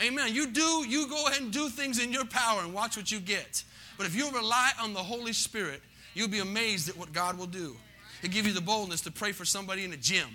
[0.00, 0.34] Amen.
[0.34, 3.20] You do, you go ahead and do things in your power and watch what you
[3.20, 3.62] get.
[4.02, 5.80] But if you rely on the Holy Spirit,
[6.14, 7.76] you'll be amazed at what God will do.
[8.20, 10.26] He'll give you the boldness to pray for somebody in a gym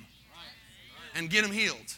[1.15, 1.97] and get them healed.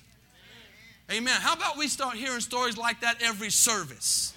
[1.12, 1.36] Amen.
[1.40, 4.34] How about we start hearing stories like that every service?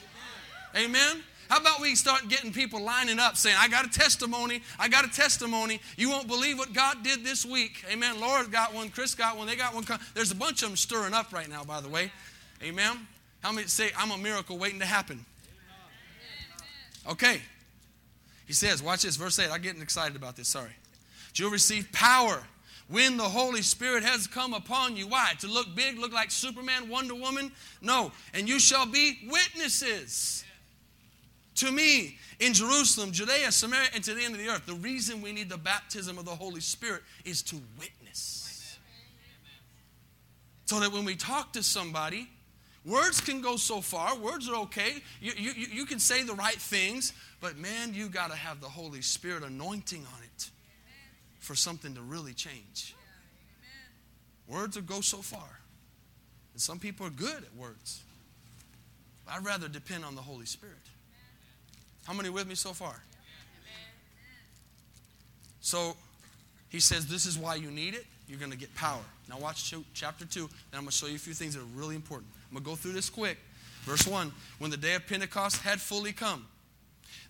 [0.76, 1.22] Amen.
[1.48, 5.06] How about we start getting people lining up saying, I got a testimony, I got
[5.06, 5.80] a testimony.
[5.96, 7.82] You won't believe what God did this week.
[7.90, 8.20] Amen.
[8.20, 9.86] Laura got one, Chris got one, they got one.
[10.12, 12.12] There's a bunch of them stirring up right now, by the way.
[12.62, 13.06] Amen.
[13.40, 15.24] How many say, I'm a miracle waiting to happen?
[17.08, 17.40] Okay.
[18.46, 19.50] He says, watch this, verse 8.
[19.50, 20.72] I'm getting excited about this, sorry.
[21.34, 22.42] You'll receive power
[22.88, 25.08] when the Holy Spirit has come upon you.
[25.08, 25.32] Why?
[25.40, 27.50] To look big, look like Superman, Wonder Woman?
[27.80, 28.12] No.
[28.34, 30.44] And you shall be witnesses
[31.56, 34.66] to me in Jerusalem, Judea, Samaria, and to the end of the earth.
[34.66, 38.78] The reason we need the baptism of the Holy Spirit is to witness.
[40.66, 42.28] So that when we talk to somebody,
[42.84, 44.16] words can go so far.
[44.16, 45.02] Words are okay.
[45.20, 48.68] You, you, you can say the right things, but man, you got to have the
[48.68, 50.50] Holy Spirit anointing on it
[51.38, 52.94] for something to really change.
[54.48, 55.60] Words will go so far.
[56.52, 58.02] And some people are good at words.
[59.28, 60.76] I'd rather depend on the Holy Spirit.
[62.04, 62.94] How many with me so far?
[65.60, 65.96] So
[66.68, 68.04] he says, This is why you need it.
[68.28, 69.02] You're going to get power.
[69.28, 71.76] Now, watch chapter 2, and I'm going to show you a few things that are
[71.76, 72.30] really important.
[72.52, 73.38] I'm going to go through this quick.
[73.84, 76.46] Verse 1 When the day of Pentecost had fully come,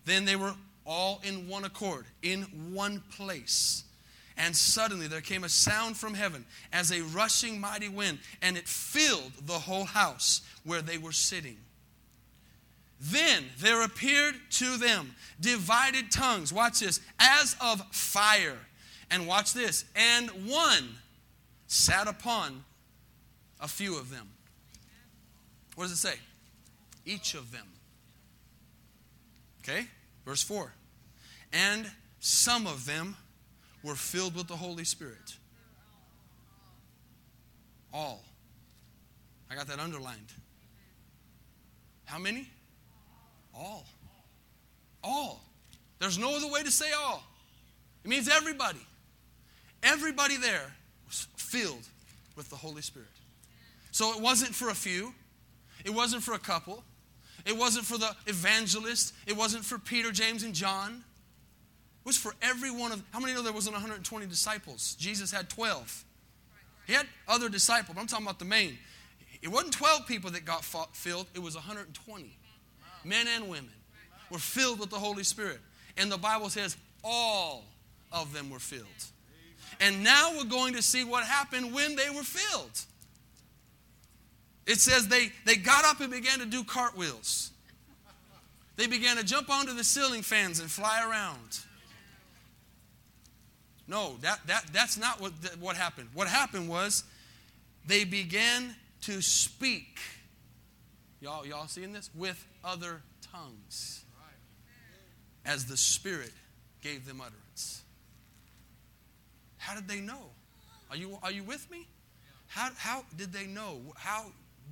[0.04, 0.52] then they were
[0.84, 3.84] all in one accord, in one place.
[4.36, 8.66] And suddenly there came a sound from heaven as a rushing mighty wind, and it
[8.66, 11.58] filled the whole house where they were sitting.
[13.00, 18.58] Then there appeared to them divided tongues, watch this, as of fire.
[19.08, 20.88] And watch this, and one
[21.68, 22.64] sat upon
[23.60, 24.28] a few of them.
[25.74, 26.14] What does it say?
[27.04, 27.66] Each of them.
[29.62, 29.86] Okay?
[30.24, 30.72] Verse 4.
[31.52, 33.16] And some of them
[33.82, 35.36] were filled with the Holy Spirit.
[37.92, 38.22] All.
[39.50, 40.32] I got that underlined.
[42.04, 42.48] How many?
[43.54, 43.84] All.
[45.04, 45.42] All.
[45.98, 47.22] There's no other way to say all.
[48.04, 48.80] It means everybody.
[49.82, 50.72] Everybody there
[51.06, 51.86] was filled
[52.36, 53.08] with the Holy Spirit.
[53.90, 55.12] So it wasn't for a few,
[55.84, 56.82] it wasn't for a couple,
[57.44, 61.04] it wasn't for the evangelist, it wasn't for Peter, James, and John.
[62.04, 64.96] It was for every one of how many know there wasn't 120 disciples?
[64.96, 66.04] Jesus had 12.
[66.86, 68.78] He had other disciples, I'm talking about the main.
[69.40, 72.38] It wasn't 12 people that got filled, it was 120
[73.04, 73.72] men and women,
[74.30, 75.58] were filled with the Holy Spirit.
[75.96, 77.64] And the Bible says all
[78.12, 78.86] of them were filled.
[79.80, 82.80] And now we're going to see what happened when they were filled.
[84.66, 87.50] It says they, they got up and began to do cartwheels.
[88.76, 91.58] They began to jump onto the ceiling fans and fly around.
[93.86, 96.08] No, that, that, that's not what, what happened.
[96.14, 97.04] What happened was
[97.86, 99.98] they began to speak.
[101.20, 102.08] Y'all, y'all seeing this?
[102.14, 104.04] With other tongues
[105.44, 106.32] as the Spirit
[106.80, 107.82] gave them utterance.
[109.58, 110.30] How did they know?
[110.90, 111.86] Are you, are you with me?
[112.48, 113.80] How, how did they know?
[113.96, 114.26] How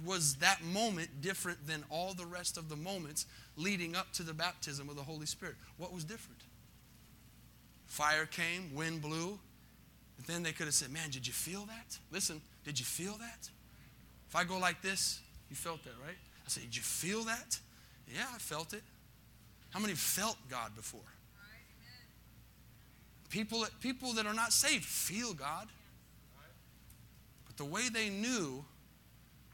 [0.04, 3.26] was that moment different than all the rest of the moments
[3.56, 5.56] leading up to the baptism of the Holy Spirit?
[5.76, 6.40] What was different?
[7.86, 9.38] Fire came, wind blew.
[10.16, 11.98] But then they could have said, Man, did you feel that?
[12.10, 13.48] Listen, did you feel that?
[14.28, 16.16] If I go like this, you felt that, right?
[16.46, 17.58] I said, Did you feel that?
[18.06, 18.82] Yeah, I felt it.
[19.70, 21.00] How many felt God before?
[23.30, 25.68] People, people that are not saved feel God.
[27.46, 28.64] But the way they knew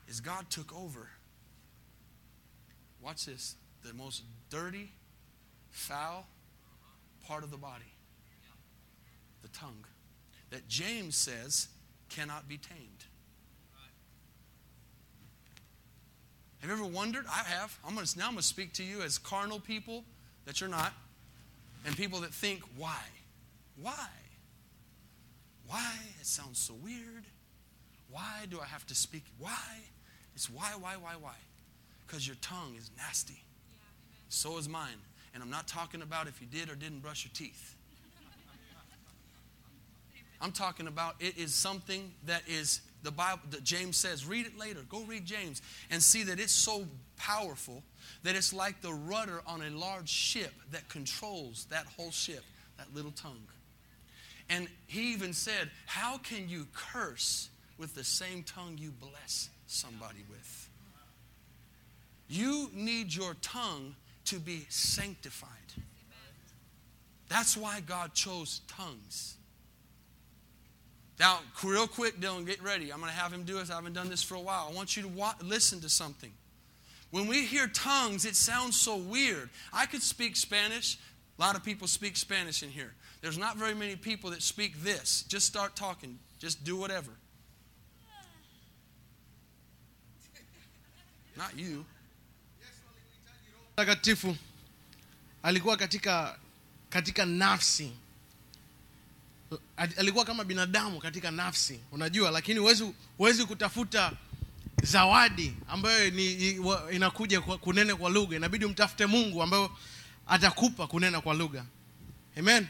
[0.09, 1.09] is God took over.
[3.03, 4.91] Watch this the most dirty,
[5.71, 6.27] foul
[7.27, 7.93] part of the body
[9.47, 9.85] the tongue
[10.51, 11.69] that James says
[12.09, 13.05] cannot be tamed.
[16.61, 17.27] Have you ever wondered?
[17.29, 17.79] I have.
[17.87, 20.05] I'm gonna, now I'm going to speak to you as carnal people
[20.47, 20.93] that you're not,
[21.85, 23.03] and people that think, why?
[23.81, 24.09] Why?
[25.69, 25.95] Why?
[26.21, 27.25] It sounds so weird.
[28.11, 29.25] Why do I have to speak?
[29.39, 29.53] Why?
[30.37, 31.35] It's why, why, why, why?
[32.07, 33.43] Because your tongue is nasty.
[34.29, 34.99] So is mine.
[35.33, 37.75] And I'm not talking about if you did or didn't brush your teeth.
[40.43, 44.59] I'm talking about it is something that is the Bible that James says, read it
[44.59, 44.81] later.
[44.91, 46.85] Go read James and see that it's so
[47.17, 47.83] powerful
[48.23, 52.45] that it's like the rudder on a large ship that controls that whole ship,
[52.77, 53.47] that little tongue.
[54.51, 60.25] And he even said, How can you curse with the same tongue you bless somebody
[60.29, 60.69] with?
[62.29, 63.95] You need your tongue
[64.27, 65.51] to be sanctified.
[67.29, 69.37] That's why God chose tongues.
[71.19, 72.93] Now, real quick, Dylan, get ready.
[72.93, 73.71] I'm going to have him do this.
[73.71, 74.69] I haven't done this for a while.
[74.71, 76.33] I want you to wa- listen to something.
[77.11, 79.49] When we hear tongues, it sounds so weird.
[79.73, 80.99] I could speak Spanish.
[81.39, 82.93] A lot of people speak Spanish in here.
[83.23, 85.25] There's not very many people that speak this.
[85.29, 86.19] Just start talking.
[86.39, 87.11] Just do whatever.
[91.37, 91.85] Not you.
[93.77, 94.37] Takatifu
[95.43, 96.39] alikuwa katika
[96.91, 97.93] katika nafsi
[99.97, 104.13] alikuwa kama binadamu katika nafsi unajua lakini huwezi huwezi kutafuta
[104.83, 106.51] zawadi ambayo ni
[106.93, 109.77] inakuja kwa kunene kwa lugha inabidi umtafute mungu ambayo
[110.27, 111.65] atakupa kunena kwa lugha
[112.39, 112.67] amen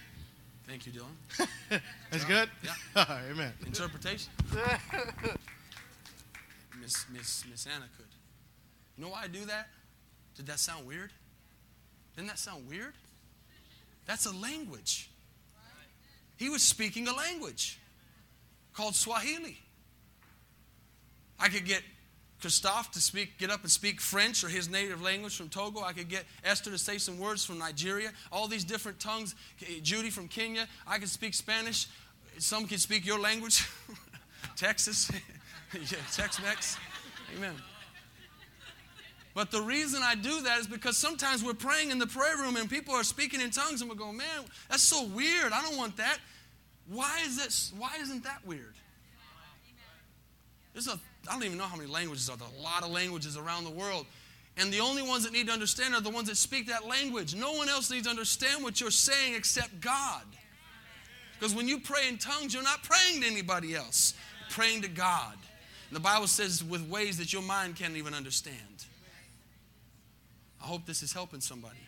[0.66, 1.16] Thank you, Dylan.
[2.10, 2.50] That's good?
[2.64, 2.74] Yeah.
[3.30, 3.52] Amen.
[3.64, 4.32] Interpretation.
[6.82, 8.05] Miss Miss Miss Anna could.
[8.96, 9.68] You know why I do that?
[10.36, 11.10] Did that sound weird?
[12.14, 12.94] Didn't that sound weird?
[14.06, 15.10] That's a language.
[16.36, 17.78] He was speaking a language
[18.72, 19.58] called Swahili.
[21.38, 21.82] I could get
[22.40, 25.82] Christophe to speak, get up and speak French or his native language from Togo.
[25.82, 28.12] I could get Esther to say some words from Nigeria.
[28.30, 29.34] All these different tongues.
[29.82, 30.66] Judy from Kenya.
[30.86, 31.86] I can speak Spanish.
[32.38, 33.66] Some can speak your language.
[34.56, 35.10] Texas.
[35.74, 36.76] yeah, Tex-Mex.
[37.36, 37.54] Amen.
[39.36, 42.56] But the reason I do that is because sometimes we're praying in the prayer room
[42.56, 45.52] and people are speaking in tongues and we're going, man, that's so weird.
[45.52, 46.16] I don't want that.
[46.88, 47.78] Why is that?
[47.78, 48.72] Why isn't that weird?
[50.72, 52.48] There's a, I don't even know how many languages are there.
[52.58, 54.06] A lot of languages around the world.
[54.56, 57.34] And the only ones that need to understand are the ones that speak that language.
[57.34, 60.24] No one else needs to understand what you're saying except God.
[61.38, 64.14] Because when you pray in tongues, you're not praying to anybody else,
[64.48, 65.34] praying to God.
[65.90, 68.86] And the Bible says with ways that your mind can't even understand.
[70.66, 71.78] I hope this is helping somebody.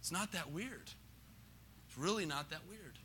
[0.00, 0.90] It's not that weird.
[1.88, 2.98] It's really not that weird.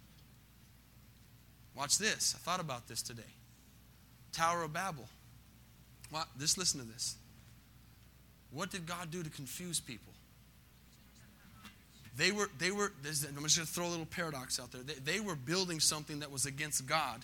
[1.78, 2.36] Watch this.
[2.36, 3.22] I thought about this today.
[4.34, 5.08] Tower of Babel.
[6.12, 7.16] Well, just listen to this.
[8.52, 10.12] What did God do to confuse people?
[12.18, 14.82] They were, they were, I'm just going to throw a little paradox out there.
[14.82, 17.24] They, they were building something that was against God.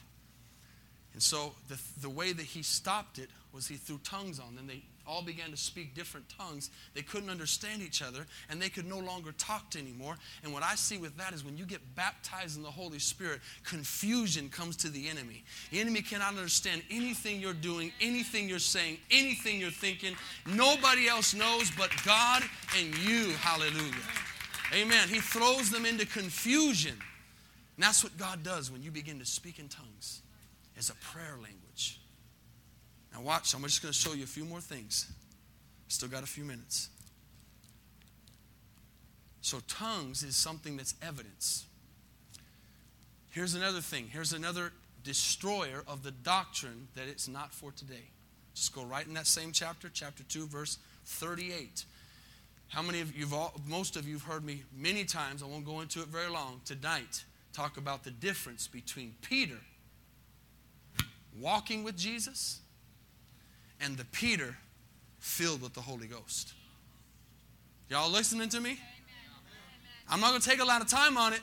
[1.11, 4.67] And so the, the way that he stopped it was he threw tongues on them.
[4.67, 6.69] They all began to speak different tongues.
[6.93, 10.15] They couldn't understand each other, and they could no longer talk to anymore.
[10.43, 13.41] And what I see with that is when you get baptized in the Holy Spirit,
[13.63, 15.43] confusion comes to the enemy.
[15.71, 20.15] The enemy cannot understand anything you're doing, anything you're saying, anything you're thinking.
[20.45, 22.43] Nobody else knows but God
[22.77, 23.31] and you.
[23.39, 23.93] Hallelujah.
[24.73, 25.07] Amen.
[25.09, 26.95] He throws them into confusion.
[27.77, 30.21] And that's what God does when you begin to speak in tongues
[30.77, 31.64] as a prayer language.
[33.15, 35.09] Now, watch, I'm just going to show you a few more things.
[35.87, 36.89] Still got a few minutes.
[39.39, 41.65] So, tongues is something that's evidence.
[43.31, 44.09] Here's another thing.
[44.11, 44.73] Here's another
[45.03, 48.09] destroyer of the doctrine that it's not for today.
[48.53, 51.85] Just go right in that same chapter, chapter 2, verse 38.
[52.67, 55.79] How many of you've all, most of you've heard me many times, I won't go
[55.79, 57.23] into it very long, tonight,
[57.53, 59.59] talk about the difference between Peter
[61.39, 62.59] walking with Jesus
[63.81, 64.57] and the Peter
[65.19, 66.53] filled with the Holy Ghost.
[67.89, 68.79] Y'all listening to me?
[70.09, 71.41] I'm not going to take a lot of time on it,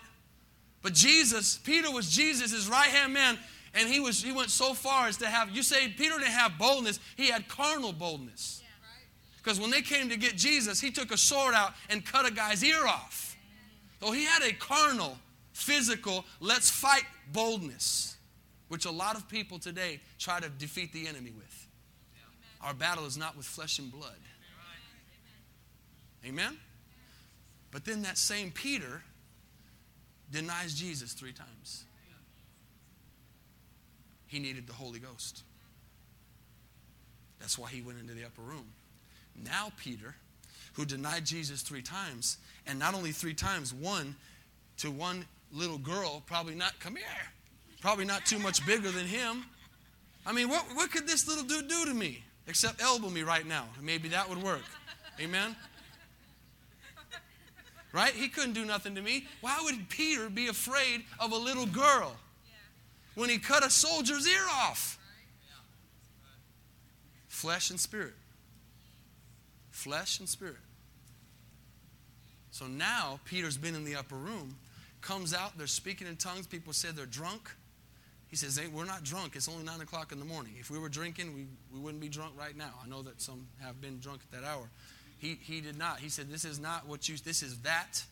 [0.83, 3.38] but Jesus, Peter was Jesus' right hand man,
[3.75, 6.59] and he was he went so far as to have you say Peter didn't have
[6.59, 8.62] boldness, he had carnal boldness.
[9.42, 12.33] Because when they came to get Jesus, he took a sword out and cut a
[12.33, 13.37] guy's ear off.
[14.01, 15.18] So he had a carnal,
[15.53, 18.16] physical, let's fight boldness,
[18.68, 21.62] which a lot of people today try to defeat the enemy with.
[22.62, 24.18] Our battle is not with flesh and blood.
[26.25, 26.57] Amen?
[27.70, 29.03] But then that same Peter
[30.31, 31.85] denies Jesus three times.
[34.27, 35.42] He needed the Holy Ghost.
[37.40, 38.66] That's why he went into the upper room.
[39.35, 40.14] Now, Peter,
[40.75, 44.14] who denied Jesus three times, and not only three times, one
[44.79, 47.05] to one little girl, probably not, come here,
[47.81, 49.44] probably not too much bigger than him.
[50.25, 52.22] I mean, what, what could this little dude do to me?
[52.46, 53.66] Except elbow me right now.
[53.81, 54.62] Maybe that would work.
[55.20, 55.55] Amen?
[57.92, 58.12] Right?
[58.12, 59.26] He couldn't do nothing to me.
[59.42, 62.16] Why would Peter be afraid of a little girl
[63.14, 64.98] when he cut a soldier's ear off?
[67.28, 68.14] Flesh and spirit.
[69.70, 70.57] Flesh and spirit.
[72.50, 74.57] So now Peter's been in the upper room,
[75.00, 76.46] comes out, they're speaking in tongues.
[76.46, 77.50] People said they're drunk.
[78.33, 79.37] He says, hey, We're not drunk.
[79.37, 80.55] It's only 9 o'clock in the morning.
[80.59, 82.73] If we were drinking, we, we wouldn't be drunk right now.
[82.83, 84.71] I know that some have been drunk at that hour.
[85.18, 85.99] He, he did not.
[85.99, 88.03] He said, This is not what you, this is that.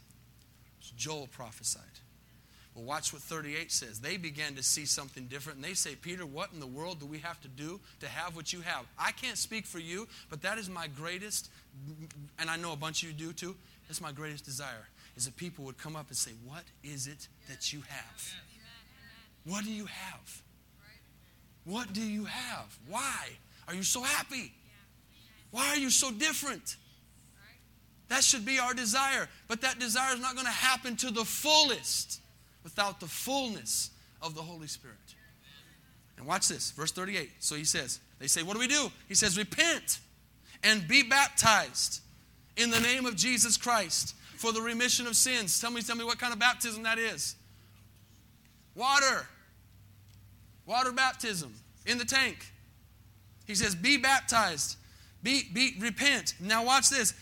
[0.95, 1.83] Joel prophesied.
[2.75, 4.01] Well, watch what 38 says.
[4.01, 7.07] They began to see something different, and they say, Peter, what in the world do
[7.07, 8.85] we have to do to have what you have?
[8.99, 11.51] I can't speak for you, but that is my greatest,
[12.39, 13.57] and I know a bunch of you do too.
[13.89, 17.29] That's my greatest desire, is that people would come up and say, What is it
[17.49, 18.35] that you have?
[19.45, 20.43] What do you have?
[21.65, 22.79] What do you have?
[22.89, 23.29] Why
[23.69, 24.53] are you so happy?
[25.51, 26.77] Why are you so different?
[28.09, 29.29] That should be our desire.
[29.49, 32.21] But that desire is not going to happen to the fullest
[32.65, 34.97] without the fullness of the Holy Spirit.
[36.19, 37.31] And watch this, verse 38.
[37.39, 38.91] So he says, They say, What do we do?
[39.09, 40.01] He says, Repent
[40.63, 42.01] and be baptized
[42.57, 45.59] in the name of Jesus Christ for the remission of sins.
[45.61, 47.37] Tell me, tell me what kind of baptism that is.
[48.75, 49.27] Water.
[50.67, 51.53] Water baptism
[51.87, 52.53] in the tank.
[53.47, 54.77] He says, be baptized.
[55.23, 56.35] Be, be repent.
[56.41, 57.15] Now watch this.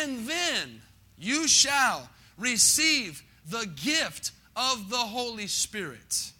[0.00, 0.82] And then
[1.18, 6.32] you shall receive the gift of the Holy Spirit.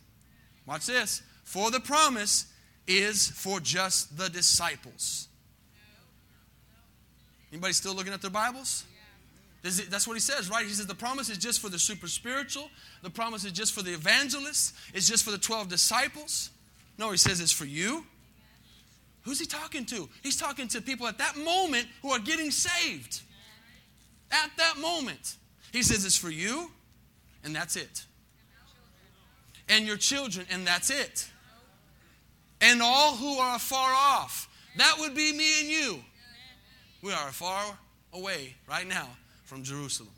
[0.67, 1.23] Watch this.
[1.45, 2.47] For the promise
[2.87, 5.29] is for just the disciples.
[7.51, 8.85] Anybody still looking at their Bibles?
[9.63, 10.65] That's what he says, right?
[10.65, 12.71] He says the promise is just for the super spiritual.
[13.03, 14.73] The promise is just for the evangelists.
[14.95, 16.51] It's just for the 12 disciples.
[16.97, 18.05] No, he says it's for you.
[19.23, 20.09] Who's he talking to?
[20.23, 23.21] He's talking to people at that moment who are getting saved.
[24.31, 25.37] At that moment.
[25.73, 26.71] He says it's for you,
[27.45, 28.05] and that's it.
[29.69, 31.29] And your children, and that's it.
[32.63, 34.49] And all who are far off.
[34.79, 35.99] That would be me and you.
[37.03, 37.79] We are far
[38.13, 39.09] away right now
[39.51, 40.13] from Jerusalem.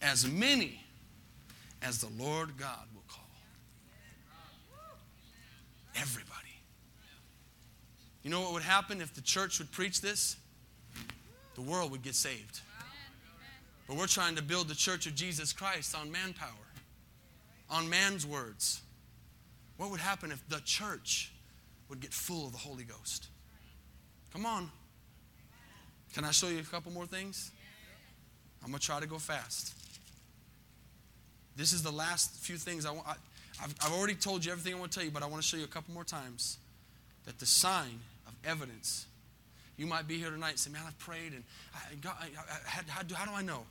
[0.00, 0.80] As many
[1.82, 3.28] as the Lord God will call.
[5.94, 6.32] Everybody.
[8.22, 10.36] You know what would happen if the church would preach this?
[11.54, 12.62] The world would get saved.
[13.86, 16.48] But we're trying to build the church of Jesus Christ on manpower,
[17.68, 18.80] on man's words.
[19.76, 21.30] What would happen if the church
[21.90, 23.28] would get full of the Holy Ghost?
[24.32, 24.70] Come on.
[26.14, 27.50] Can I show you a couple more things?
[28.66, 29.72] I'm going to try to go fast.
[31.54, 33.06] This is the last few things I want.
[33.06, 33.14] I,
[33.60, 35.48] have I've already told you everything I want to tell you, but I want to
[35.48, 36.58] show you a couple more times
[37.26, 39.06] that the sign of evidence.
[39.76, 41.44] You might be here tonight and say, Man, I've prayed and
[41.76, 43.62] I, God, I, I, how, how, do, how do I know?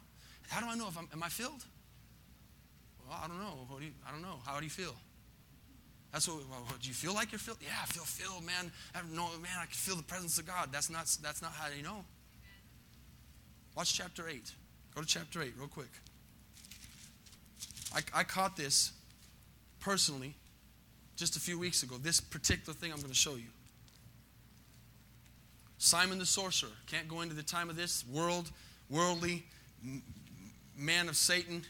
[0.48, 1.66] How do I know if I'm, am I filled?
[3.06, 3.68] Well, I don't know.
[3.78, 4.38] Do you, I don't know.
[4.46, 4.96] How do you feel?
[6.14, 7.58] That's what, well, do you feel like you're filled?
[7.62, 8.72] Yeah, I feel filled, man.
[8.96, 10.70] I know, man, I can feel the presence of God.
[10.72, 12.06] That's not, that's not how you know.
[13.76, 14.54] Watch chapter 8.
[14.96, 15.90] Go to chapter 8 real quick.
[17.94, 18.94] I, I caught this
[19.82, 20.34] personally
[21.18, 21.96] just a few weeks ago.
[22.02, 23.48] This particular thing I'm going to show you.
[25.78, 26.70] Simon the sorcerer.
[26.88, 28.06] Can't go into the time of this.
[28.08, 28.50] World,
[28.90, 29.44] worldly,
[30.78, 31.64] man of Satan.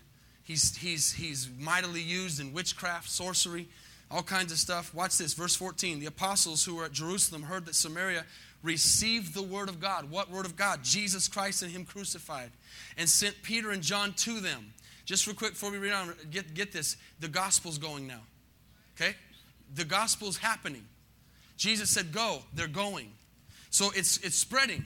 [0.43, 3.67] He's, he's, he's mightily used in witchcraft, sorcery,
[4.11, 4.93] all kinds of stuff.
[4.93, 5.99] Watch this, verse 14.
[5.99, 8.25] The apostles who were at Jerusalem heard that Samaria
[8.65, 10.09] received the word of God.
[10.09, 10.83] What word of God?
[10.83, 12.51] Jesus Christ and Him crucified.
[12.97, 14.73] And sent Peter and John to them.
[15.05, 16.97] Just real quick before we read on, get, get this.
[17.19, 18.21] The gospel's going now.
[18.95, 19.15] Okay?
[19.75, 20.85] The gospel's happening.
[21.57, 22.39] Jesus said, Go.
[22.53, 23.11] They're going.
[23.69, 24.83] So it's, it's spreading.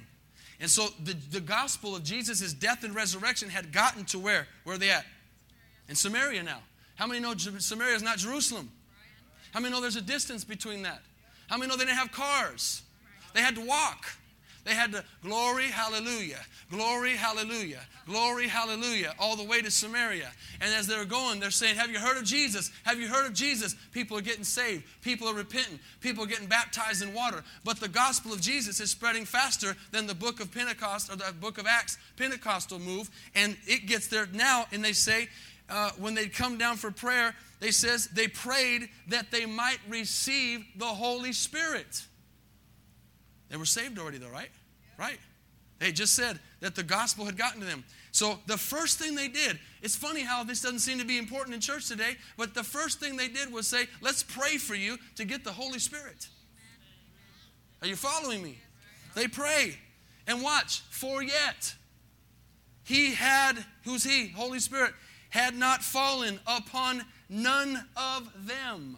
[0.59, 4.45] And so the, the gospel of Jesus' death and resurrection had gotten to where?
[4.65, 5.05] Where are they at?
[5.87, 6.59] In Samaria now.
[6.95, 8.69] How many know Samaria is not Jerusalem?
[9.53, 11.01] How many know there's a distance between that?
[11.47, 12.81] How many know they didn't have cars?
[13.33, 14.05] They had to walk.
[14.65, 20.29] They had to glory, hallelujah, glory, hallelujah, glory, hallelujah, all the way to Samaria.
[20.61, 22.69] And as they're going, they're saying, Have you heard of Jesus?
[22.83, 23.75] Have you heard of Jesus?
[23.93, 24.83] People are getting saved.
[25.01, 25.79] People are repenting.
[26.01, 27.43] People are getting baptized in water.
[27.63, 31.33] But the gospel of Jesus is spreading faster than the book of Pentecost or the
[31.39, 33.09] book of Acts, Pentecostal move.
[33.33, 35.29] And it gets there now, and they say,
[35.69, 40.65] uh, when they come down for prayer, they says they prayed that they might receive
[40.75, 42.03] the Holy Spirit.
[43.49, 44.49] They were saved already, though, right?
[44.97, 45.19] Right.
[45.79, 47.83] They just said that the gospel had gotten to them.
[48.11, 51.55] So the first thing they did, it's funny how this doesn't seem to be important
[51.55, 54.97] in church today, but the first thing they did was say, let's pray for you
[55.15, 56.27] to get the Holy Spirit.
[57.81, 58.59] Are you following me?
[59.15, 59.75] They pray.
[60.27, 61.75] And watch, for yet
[62.83, 63.53] he had,
[63.85, 64.29] who's he?
[64.29, 64.93] Holy Spirit,
[65.29, 68.97] had not fallen upon none of them.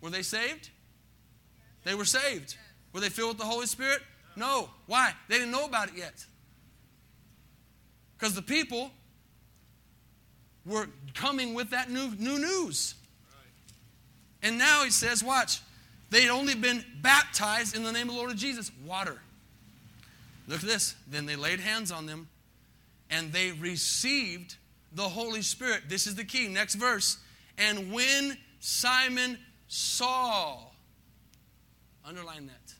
[0.00, 0.70] Were they saved?
[1.84, 2.56] They were saved.
[2.92, 4.00] Were they filled with the Holy Spirit?
[4.36, 4.68] No.
[4.86, 5.12] Why?
[5.28, 6.24] They didn't know about it yet.
[8.18, 8.90] Because the people
[10.66, 12.94] were coming with that new, new news.
[14.42, 15.60] And now he says, watch,
[16.10, 19.18] they'd only been baptized in the name of the Lord Jesus, water.
[20.48, 20.94] Look at this.
[21.08, 22.28] Then they laid hands on them
[23.10, 24.56] and they received
[24.92, 25.82] the Holy Spirit.
[25.88, 26.48] This is the key.
[26.48, 27.18] Next verse.
[27.58, 29.38] And when Simon
[29.68, 30.58] saw,
[32.04, 32.74] underline that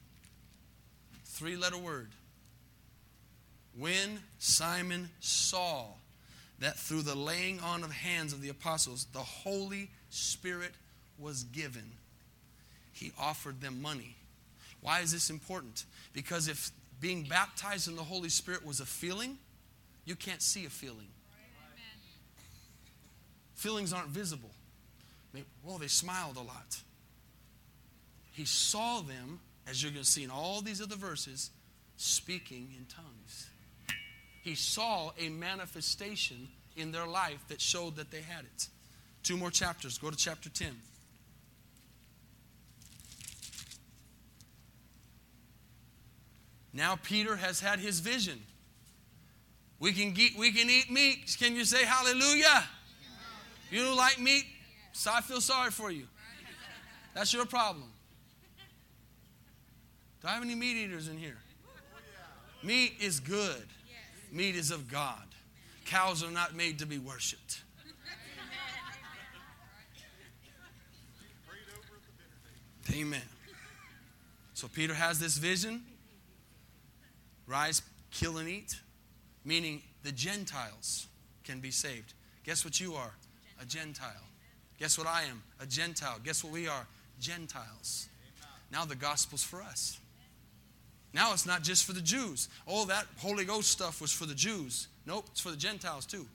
[1.41, 2.11] three letter word.
[3.75, 5.87] When Simon saw
[6.59, 10.73] that through the laying on of hands of the apostles, the Holy Spirit
[11.19, 11.93] was given,
[12.93, 14.17] he offered them money.
[14.83, 15.87] Why is this important?
[16.13, 19.39] Because if being baptized in the Holy Spirit was a feeling,
[20.05, 21.09] you can't see a feeling.
[23.55, 24.51] Feelings aren't visible.
[25.33, 26.83] They, well, they smiled a lot.
[28.33, 31.51] He saw them as you're going to see in all these other verses,
[31.97, 33.49] speaking in tongues.
[34.43, 38.69] He saw a manifestation in their life that showed that they had it.
[39.23, 39.99] Two more chapters.
[39.99, 40.75] Go to chapter 10.
[46.73, 48.41] Now Peter has had his vision.
[49.79, 51.37] We can, eat, we can eat meat.
[51.39, 52.65] Can you say hallelujah?
[53.71, 54.45] You don't like meat?
[54.93, 56.07] So I feel sorry for you.
[57.15, 57.91] That's your problem.
[60.21, 61.39] Do I have any meat eaters in here?
[62.63, 63.67] Meat is good.
[64.31, 65.25] Meat is of God.
[65.87, 67.63] Cows are not made to be worshiped.
[72.93, 73.23] Amen.
[74.55, 75.83] So Peter has this vision
[77.47, 78.79] rise, kill, and eat,
[79.45, 81.07] meaning the Gentiles
[81.45, 82.15] can be saved.
[82.45, 83.13] Guess what you are?
[83.61, 84.27] A Gentile.
[84.79, 85.43] Guess what I am?
[85.61, 86.19] A Gentile.
[86.23, 86.87] Guess what we are?
[87.21, 88.09] Gentiles.
[88.71, 89.99] Now the gospel's for us.
[91.13, 92.49] Now it's not just for the Jews.
[92.67, 94.89] All that Holy Ghost stuff was for the Jews.
[95.07, 96.27] Nope, it's for the Gentiles too.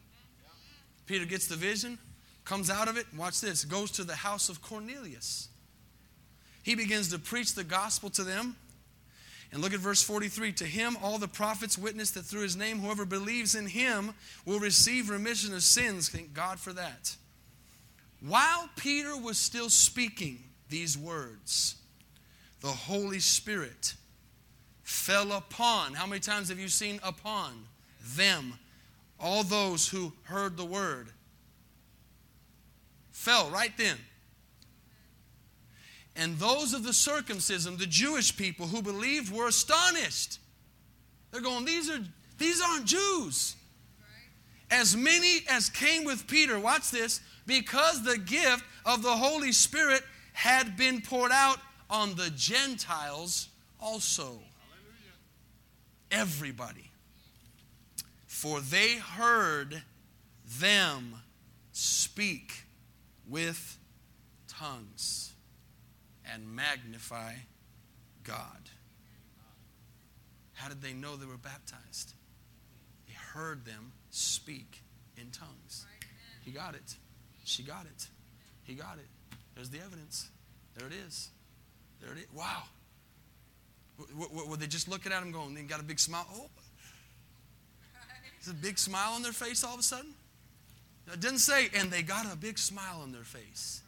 [1.05, 1.97] Peter gets the vision,
[2.43, 5.49] comes out of it, watch this, goes to the house of Cornelius.
[6.63, 8.55] He begins to preach the gospel to them.
[9.51, 10.51] And look at verse 43.
[10.53, 14.13] To him, all the prophets witness that through his name, whoever believes in him
[14.45, 16.09] will receive remission of sins.
[16.09, 17.15] Thank God for that.
[18.19, 21.75] While Peter was still speaking these words,
[22.61, 23.93] the Holy Spirit
[24.85, 25.95] fell upon.
[25.95, 27.65] How many times have you seen upon
[28.15, 28.53] them?
[29.19, 31.09] All those who heard the word
[33.11, 33.97] fell right then.
[36.15, 40.39] And those of the circumcision, the Jewish people who believed, were astonished.
[41.31, 41.99] They're going, these, are,
[42.37, 43.55] these aren't Jews.
[44.69, 50.03] As many as came with Peter, watch this, because the gift of the Holy Spirit
[50.33, 51.57] had been poured out
[51.89, 53.49] on the Gentiles
[53.81, 54.39] also.
[56.15, 56.91] Everybody.
[58.25, 59.81] For they heard
[60.59, 61.15] them
[61.73, 62.63] speak
[63.27, 63.77] with
[64.47, 65.33] tongues
[66.31, 67.33] and magnify
[68.23, 68.69] God.
[70.53, 72.13] How did they know they were baptized?
[73.07, 74.83] They heard them speak
[75.17, 75.85] in tongues.
[76.43, 76.95] He got it.
[77.43, 78.07] She got it.
[78.63, 79.37] He got it.
[79.53, 80.29] There's the evidence.
[80.77, 81.29] There it is.
[82.01, 82.27] There it is.
[82.33, 82.63] Wow.
[83.97, 86.27] Were they just looking at him going, they got a big smile?
[86.33, 86.49] Oh,
[88.39, 90.13] there's a big smile on their face all of a sudden?
[91.11, 93.81] It doesn't say, and they got a big smile on their face.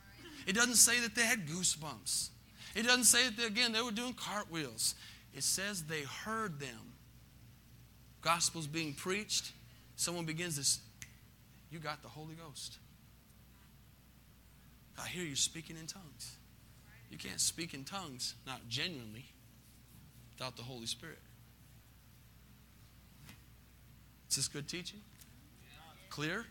[0.46, 2.30] It doesn't say that they had goosebumps.
[2.76, 4.96] It doesn't say that, they, again, they were doing cartwheels.
[5.36, 6.94] It says they heard them.
[8.22, 9.52] Gospel's being preached.
[9.96, 10.80] Someone begins this.
[11.72, 12.78] You got the Holy Ghost.
[15.00, 16.38] I hear you speaking in tongues.
[17.12, 19.26] You can't speak in tongues, not genuinely,
[20.38, 21.20] without the Holy Spirit.
[24.30, 25.00] Is this good teaching?
[26.10, 26.46] Clear?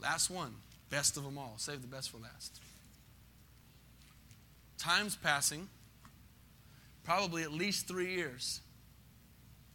[0.00, 0.54] Last one.
[0.90, 1.54] Best of them all.
[1.56, 2.60] Save the best for last.
[4.78, 5.68] Time's passing,
[7.04, 8.60] probably at least three years,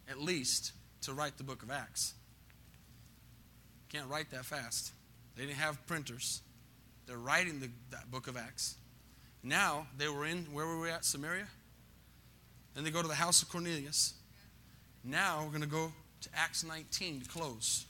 [0.08, 0.72] at least,
[1.02, 2.14] to write the book of Acts.
[3.90, 4.92] Can't write that fast.
[5.36, 6.40] They didn't have printers.
[7.06, 7.68] They're writing the
[8.10, 8.76] book of Acts.
[9.42, 11.04] Now they were in where were we at?
[11.04, 11.46] Samaria.
[12.74, 14.14] Then they go to the house of Cornelius.
[15.04, 15.92] Now we're going to go
[16.22, 17.86] to Acts 19 to close.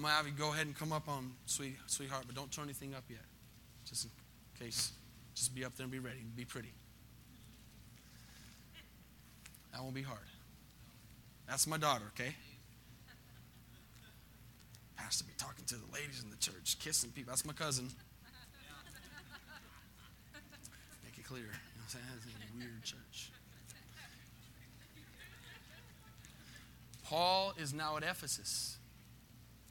[0.00, 2.64] Going to have you go ahead and come up on sweet, sweetheart, but don't turn
[2.64, 3.20] anything up yet,
[3.86, 4.10] just in
[4.58, 4.92] case.
[5.34, 6.20] Just be up there and be ready.
[6.36, 6.72] Be pretty.
[9.72, 10.18] That won't be hard.
[11.48, 12.34] That's my daughter, okay?
[14.96, 17.30] Pastor be talking to the ladies in the church, kissing people.
[17.30, 17.90] That's my cousin.
[21.04, 21.42] Make it clear.
[21.42, 22.04] You know what I'm saying?
[22.14, 23.32] That's a weird church.
[27.10, 28.78] Paul is now at Ephesus.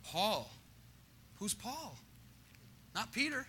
[0.04, 0.52] Paul.
[1.38, 1.96] Who's Paul?
[2.94, 3.48] Not Peter.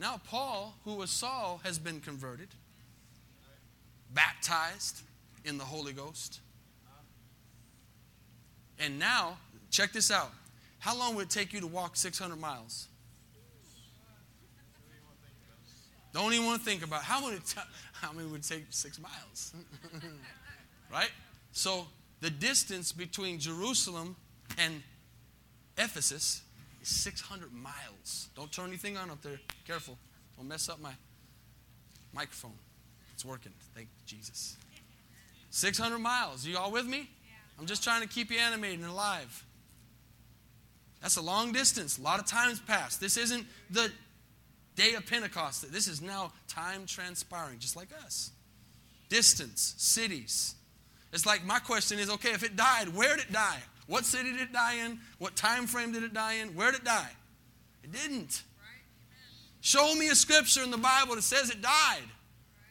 [0.00, 2.48] Now, Paul, who was Saul, has been converted,
[4.12, 5.02] baptized
[5.44, 6.40] in the Holy Ghost.
[8.80, 9.36] And now,
[9.70, 10.32] check this out.
[10.80, 12.88] How long would it take you to walk 600 miles?
[16.12, 17.60] Don't even want to think about how many, t-
[17.92, 19.54] how many would take six miles.
[20.92, 21.10] right?
[21.52, 21.86] So
[22.22, 24.14] the distance between Jerusalem
[24.56, 24.82] and
[25.76, 26.42] Ephesus
[26.80, 28.28] is 600 miles.
[28.36, 29.40] Don't turn anything on up there.
[29.66, 29.98] Careful.
[30.36, 30.92] Don't mess up my
[32.14, 32.54] microphone.
[33.12, 33.52] It's working.
[33.74, 34.56] Thank Jesus.
[35.50, 36.46] 600 miles.
[36.46, 37.10] You all with me?
[37.58, 39.44] I'm just trying to keep you animated and alive.
[41.02, 41.98] That's a long distance.
[41.98, 43.00] A lot of time's passed.
[43.00, 43.90] This isn't the
[44.76, 45.70] day of Pentecost.
[45.72, 48.30] This is now time transpiring, just like us.
[49.08, 50.54] Distance, cities,
[51.12, 53.58] It's like my question is okay, if it died, where did it die?
[53.86, 54.98] What city did it die in?
[55.18, 56.54] What time frame did it die in?
[56.54, 57.10] Where did it die?
[57.82, 58.42] It didn't.
[59.60, 62.02] Show me a scripture in the Bible that says it died,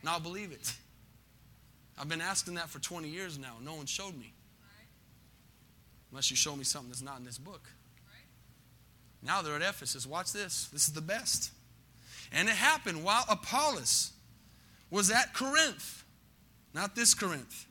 [0.01, 0.73] and I'll believe it.
[1.97, 3.57] I've been asking that for 20 years now.
[3.63, 4.33] No one showed me.
[6.11, 7.69] Unless you show me something that's not in this book.
[9.23, 10.07] Now they're at Ephesus.
[10.07, 10.67] Watch this.
[10.73, 11.51] This is the best.
[12.33, 14.13] And it happened while Apollos
[14.89, 16.03] was at Corinth,
[16.73, 17.67] not this Corinth,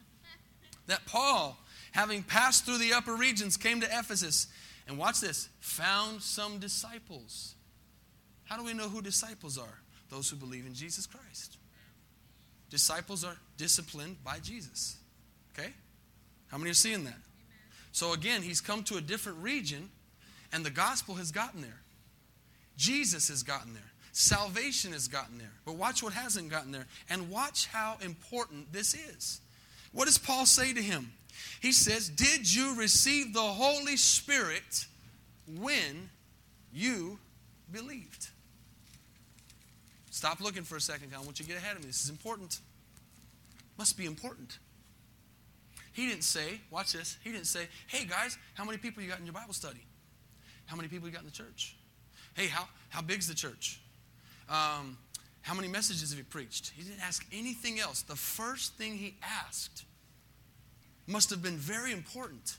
[0.91, 1.59] that Paul,
[1.93, 4.47] having passed through the upper regions, came to Ephesus
[4.87, 7.55] and watch this, found some disciples.
[8.45, 9.79] How do we know who disciples are?
[10.11, 11.57] Those who believe in Jesus Christ.
[12.69, 14.97] Disciples are disciplined by Jesus.
[15.53, 15.71] Okay?
[16.49, 17.19] How many are seeing that?
[17.93, 19.91] So again, he's come to a different region
[20.53, 21.83] and the gospel has gotten there.
[22.77, 23.83] Jesus has gotten there.
[24.13, 25.53] Salvation has gotten there.
[25.65, 26.87] But watch what hasn't gotten there.
[27.09, 29.41] And watch how important this is.
[29.93, 31.13] What does Paul say to him?
[31.61, 34.87] He says, Did you receive the Holy Spirit
[35.59, 36.11] when
[36.73, 37.19] you
[37.71, 38.29] believed?
[40.11, 41.13] Stop looking for a second.
[41.15, 41.89] I want you to get ahead of me.
[41.89, 42.61] This is important.
[43.79, 44.59] Must be important.
[45.93, 49.19] He didn't say, watch this, he didn't say, hey guys, how many people you got
[49.19, 49.85] in your Bible study?
[50.67, 51.75] How many people you got in the church?
[52.35, 53.81] Hey, how, how big's the church?
[54.49, 54.97] Um,
[55.43, 56.73] how many messages have you preached?
[56.77, 58.03] He didn't ask anything else.
[58.03, 59.85] The first thing he asked
[61.07, 62.57] must have been very important.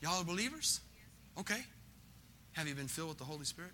[0.00, 0.80] Y'all are believers?
[1.38, 1.60] Okay.
[2.52, 3.72] Have you been filled with the Holy Spirit?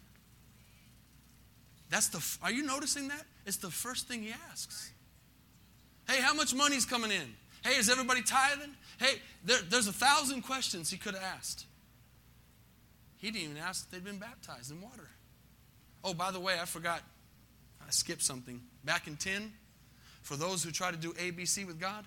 [1.90, 3.24] That's the Are you noticing that?
[3.44, 4.92] It's the first thing he asks.
[6.08, 7.34] Hey, how much money's coming in?
[7.62, 8.72] Hey, is everybody tithing?
[8.98, 11.66] Hey, there, there's a thousand questions he could have asked.
[13.18, 15.08] He didn't even ask if they'd been baptized in water.
[16.02, 17.02] Oh, by the way, I forgot.
[17.92, 18.60] Skipped something.
[18.84, 19.52] Back in 10,
[20.22, 22.04] for those who try to do ABC with God,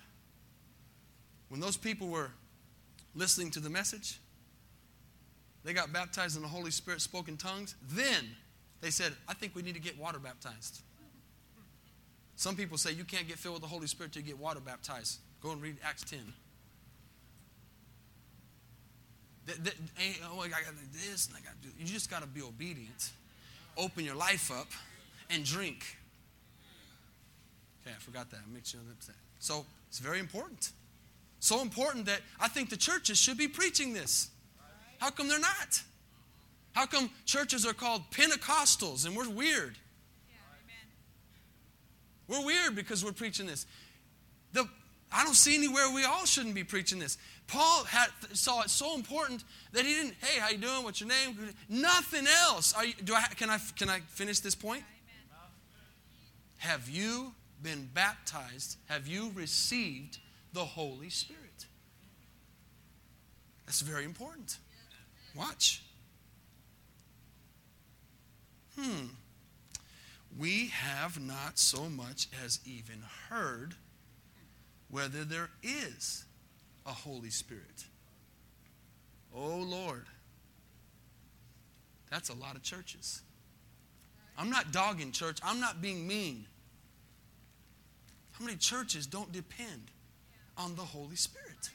[1.48, 2.30] when those people were
[3.14, 4.18] listening to the message,
[5.64, 7.76] they got baptized in the Holy Spirit, spoke in tongues.
[7.90, 8.24] Then
[8.80, 10.80] they said, I think we need to get water baptized.
[12.34, 14.60] Some people say you can't get filled with the Holy Spirit till you get water
[14.60, 15.20] baptized.
[15.40, 16.18] Go and read Acts 10.
[19.48, 20.60] oh, I got
[20.92, 21.74] this and I got to do.
[21.78, 23.10] You just got to be obedient.
[23.76, 24.66] Open your life up
[25.30, 25.84] and drink.
[27.82, 28.40] Okay, I forgot that.
[28.52, 29.16] Make sure that's that.
[29.38, 30.72] So it's very important.
[31.40, 34.30] So important that I think the churches should be preaching this.
[34.98, 35.82] How come they're not?
[36.72, 39.76] How come churches are called Pentecostals and we're weird?
[42.28, 43.66] We're weird because we're preaching this.
[44.52, 44.68] The,
[45.12, 47.18] I don't see anywhere we all shouldn't be preaching this.
[47.46, 50.82] Paul had, saw it so important that he didn't, hey, how you doing?
[50.82, 51.38] What's your name?
[51.68, 52.74] Nothing else.
[52.84, 54.82] You, do I, can, I, can I finish this point?
[56.58, 58.76] Have you been baptized?
[58.86, 60.18] Have you received
[60.52, 61.66] the Holy Spirit?
[63.66, 64.58] That's very important.
[65.34, 65.82] Watch.
[68.78, 69.06] Hmm.
[70.38, 73.74] We have not so much as even heard
[74.90, 76.24] whether there is
[76.84, 77.84] a Holy Spirit.
[79.34, 80.04] Oh, Lord.
[82.10, 83.22] That's a lot of churches.
[84.38, 86.46] I'm not dogging church, I'm not being mean.
[88.32, 89.90] How many churches don't depend
[90.58, 91.70] on the Holy Spirit?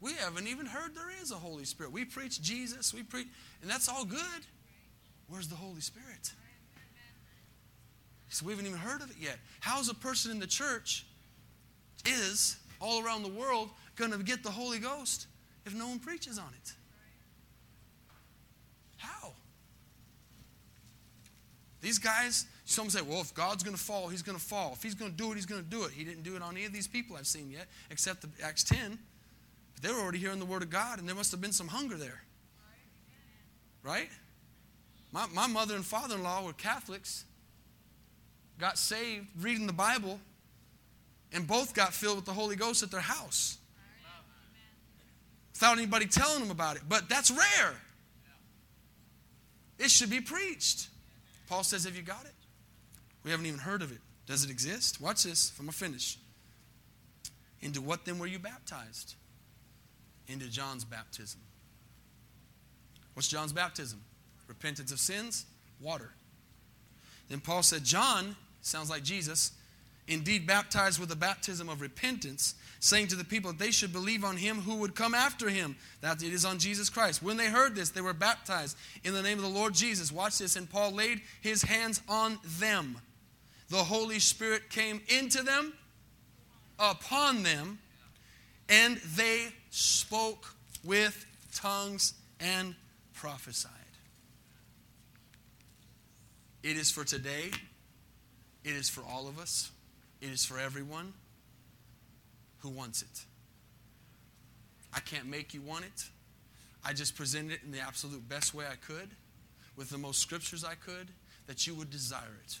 [0.00, 1.90] We haven't even heard there is a Holy Spirit.
[1.90, 3.26] We preach Jesus, we preach,
[3.62, 4.20] and that's all good.
[5.28, 6.32] Where's the Holy Spirit?
[8.28, 9.38] So we haven't even heard of it yet.
[9.60, 11.06] How's a person in the church
[12.04, 15.26] is all around the world going to get the Holy Ghost
[15.64, 16.72] if no one preaches on it?
[18.98, 19.32] How?
[21.86, 24.72] These guys, some say, well, if God's going to fall, he's going to fall.
[24.72, 25.92] If he's going to do it, he's going to do it.
[25.92, 28.64] He didn't do it on any of these people I've seen yet, except the Acts
[28.64, 28.98] 10.
[29.72, 31.68] But they were already hearing the Word of God, and there must have been some
[31.68, 32.24] hunger there.
[33.84, 34.08] Right?
[35.12, 37.24] My, my mother and father in law were Catholics,
[38.58, 40.18] got saved reading the Bible,
[41.32, 43.58] and both got filled with the Holy Ghost at their house
[45.52, 46.82] without anybody telling them about it.
[46.88, 47.74] But that's rare.
[49.78, 50.88] It should be preached.
[51.46, 52.34] Paul says, Have you got it?
[53.24, 53.98] We haven't even heard of it.
[54.26, 55.00] Does it exist?
[55.00, 56.18] Watch this from a finish.
[57.60, 59.14] Into what then were you baptized?
[60.28, 61.40] Into John's baptism.
[63.14, 64.00] What's John's baptism?
[64.46, 65.46] Repentance of sins,
[65.80, 66.10] water.
[67.28, 69.52] Then Paul said, John, sounds like Jesus,
[70.06, 74.24] indeed baptized with the baptism of repentance, saying to the people that they should believe
[74.24, 77.22] on him who would come after him, that it is on Jesus Christ.
[77.22, 80.12] When they heard this, they were baptized in the name of the Lord Jesus.
[80.12, 80.56] Watch this.
[80.56, 82.98] And Paul laid his hands on them.
[83.68, 85.72] The Holy Spirit came into them
[86.78, 87.78] upon them,
[88.68, 90.54] and they spoke
[90.84, 92.74] with tongues and
[93.14, 93.72] prophesied.
[96.62, 97.50] It is for today.
[98.64, 99.70] It is for all of us.
[100.20, 101.12] It is for everyone
[102.66, 103.24] who wants it.
[104.92, 106.04] I can't make you want it.
[106.84, 109.08] I just presented it in the absolute best way I could,
[109.76, 111.08] with the most scriptures I could,
[111.46, 112.58] that you would desire it.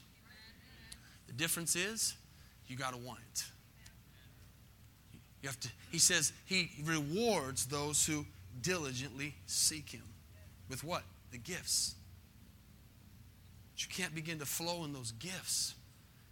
[1.26, 2.14] The difference is,
[2.68, 3.44] you got to want it.
[5.42, 8.26] You have to, he says he rewards those who
[8.62, 10.02] diligently seek him.
[10.68, 11.02] With what?
[11.30, 11.94] The gifts.
[13.74, 15.74] But you can't begin to flow in those gifts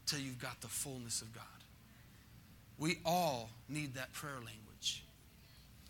[0.06, 1.44] till you've got the fullness of God.
[2.78, 5.04] We all need that prayer language.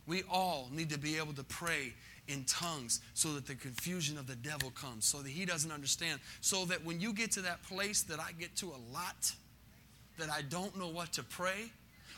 [0.07, 1.95] We all need to be able to pray
[2.29, 6.21] in tongues so that the confusion of the devil comes, so that he doesn't understand.
[6.41, 9.33] So that when you get to that place that I get to a lot,
[10.19, 11.71] that I don't know what to pray,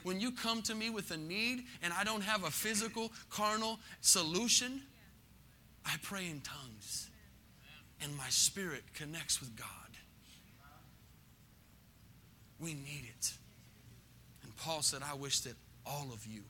[0.02, 3.78] when you come to me with a need and I don't have a physical, carnal
[4.00, 4.82] solution,
[5.84, 7.08] I pray in tongues.
[8.02, 9.66] And my spirit connects with God.
[12.60, 13.32] We need it.
[14.56, 15.54] Paul said, I wish that
[15.84, 16.42] all of you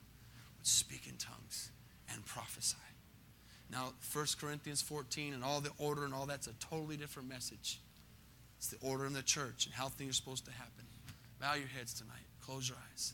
[0.57, 1.71] would speak in tongues
[2.13, 2.77] and prophesy.
[3.71, 7.79] Now, 1 Corinthians 14 and all the order and all that's a totally different message.
[8.57, 10.85] It's the order in the church and how things are supposed to happen.
[11.39, 12.25] Bow your heads tonight.
[12.41, 13.13] Close your eyes.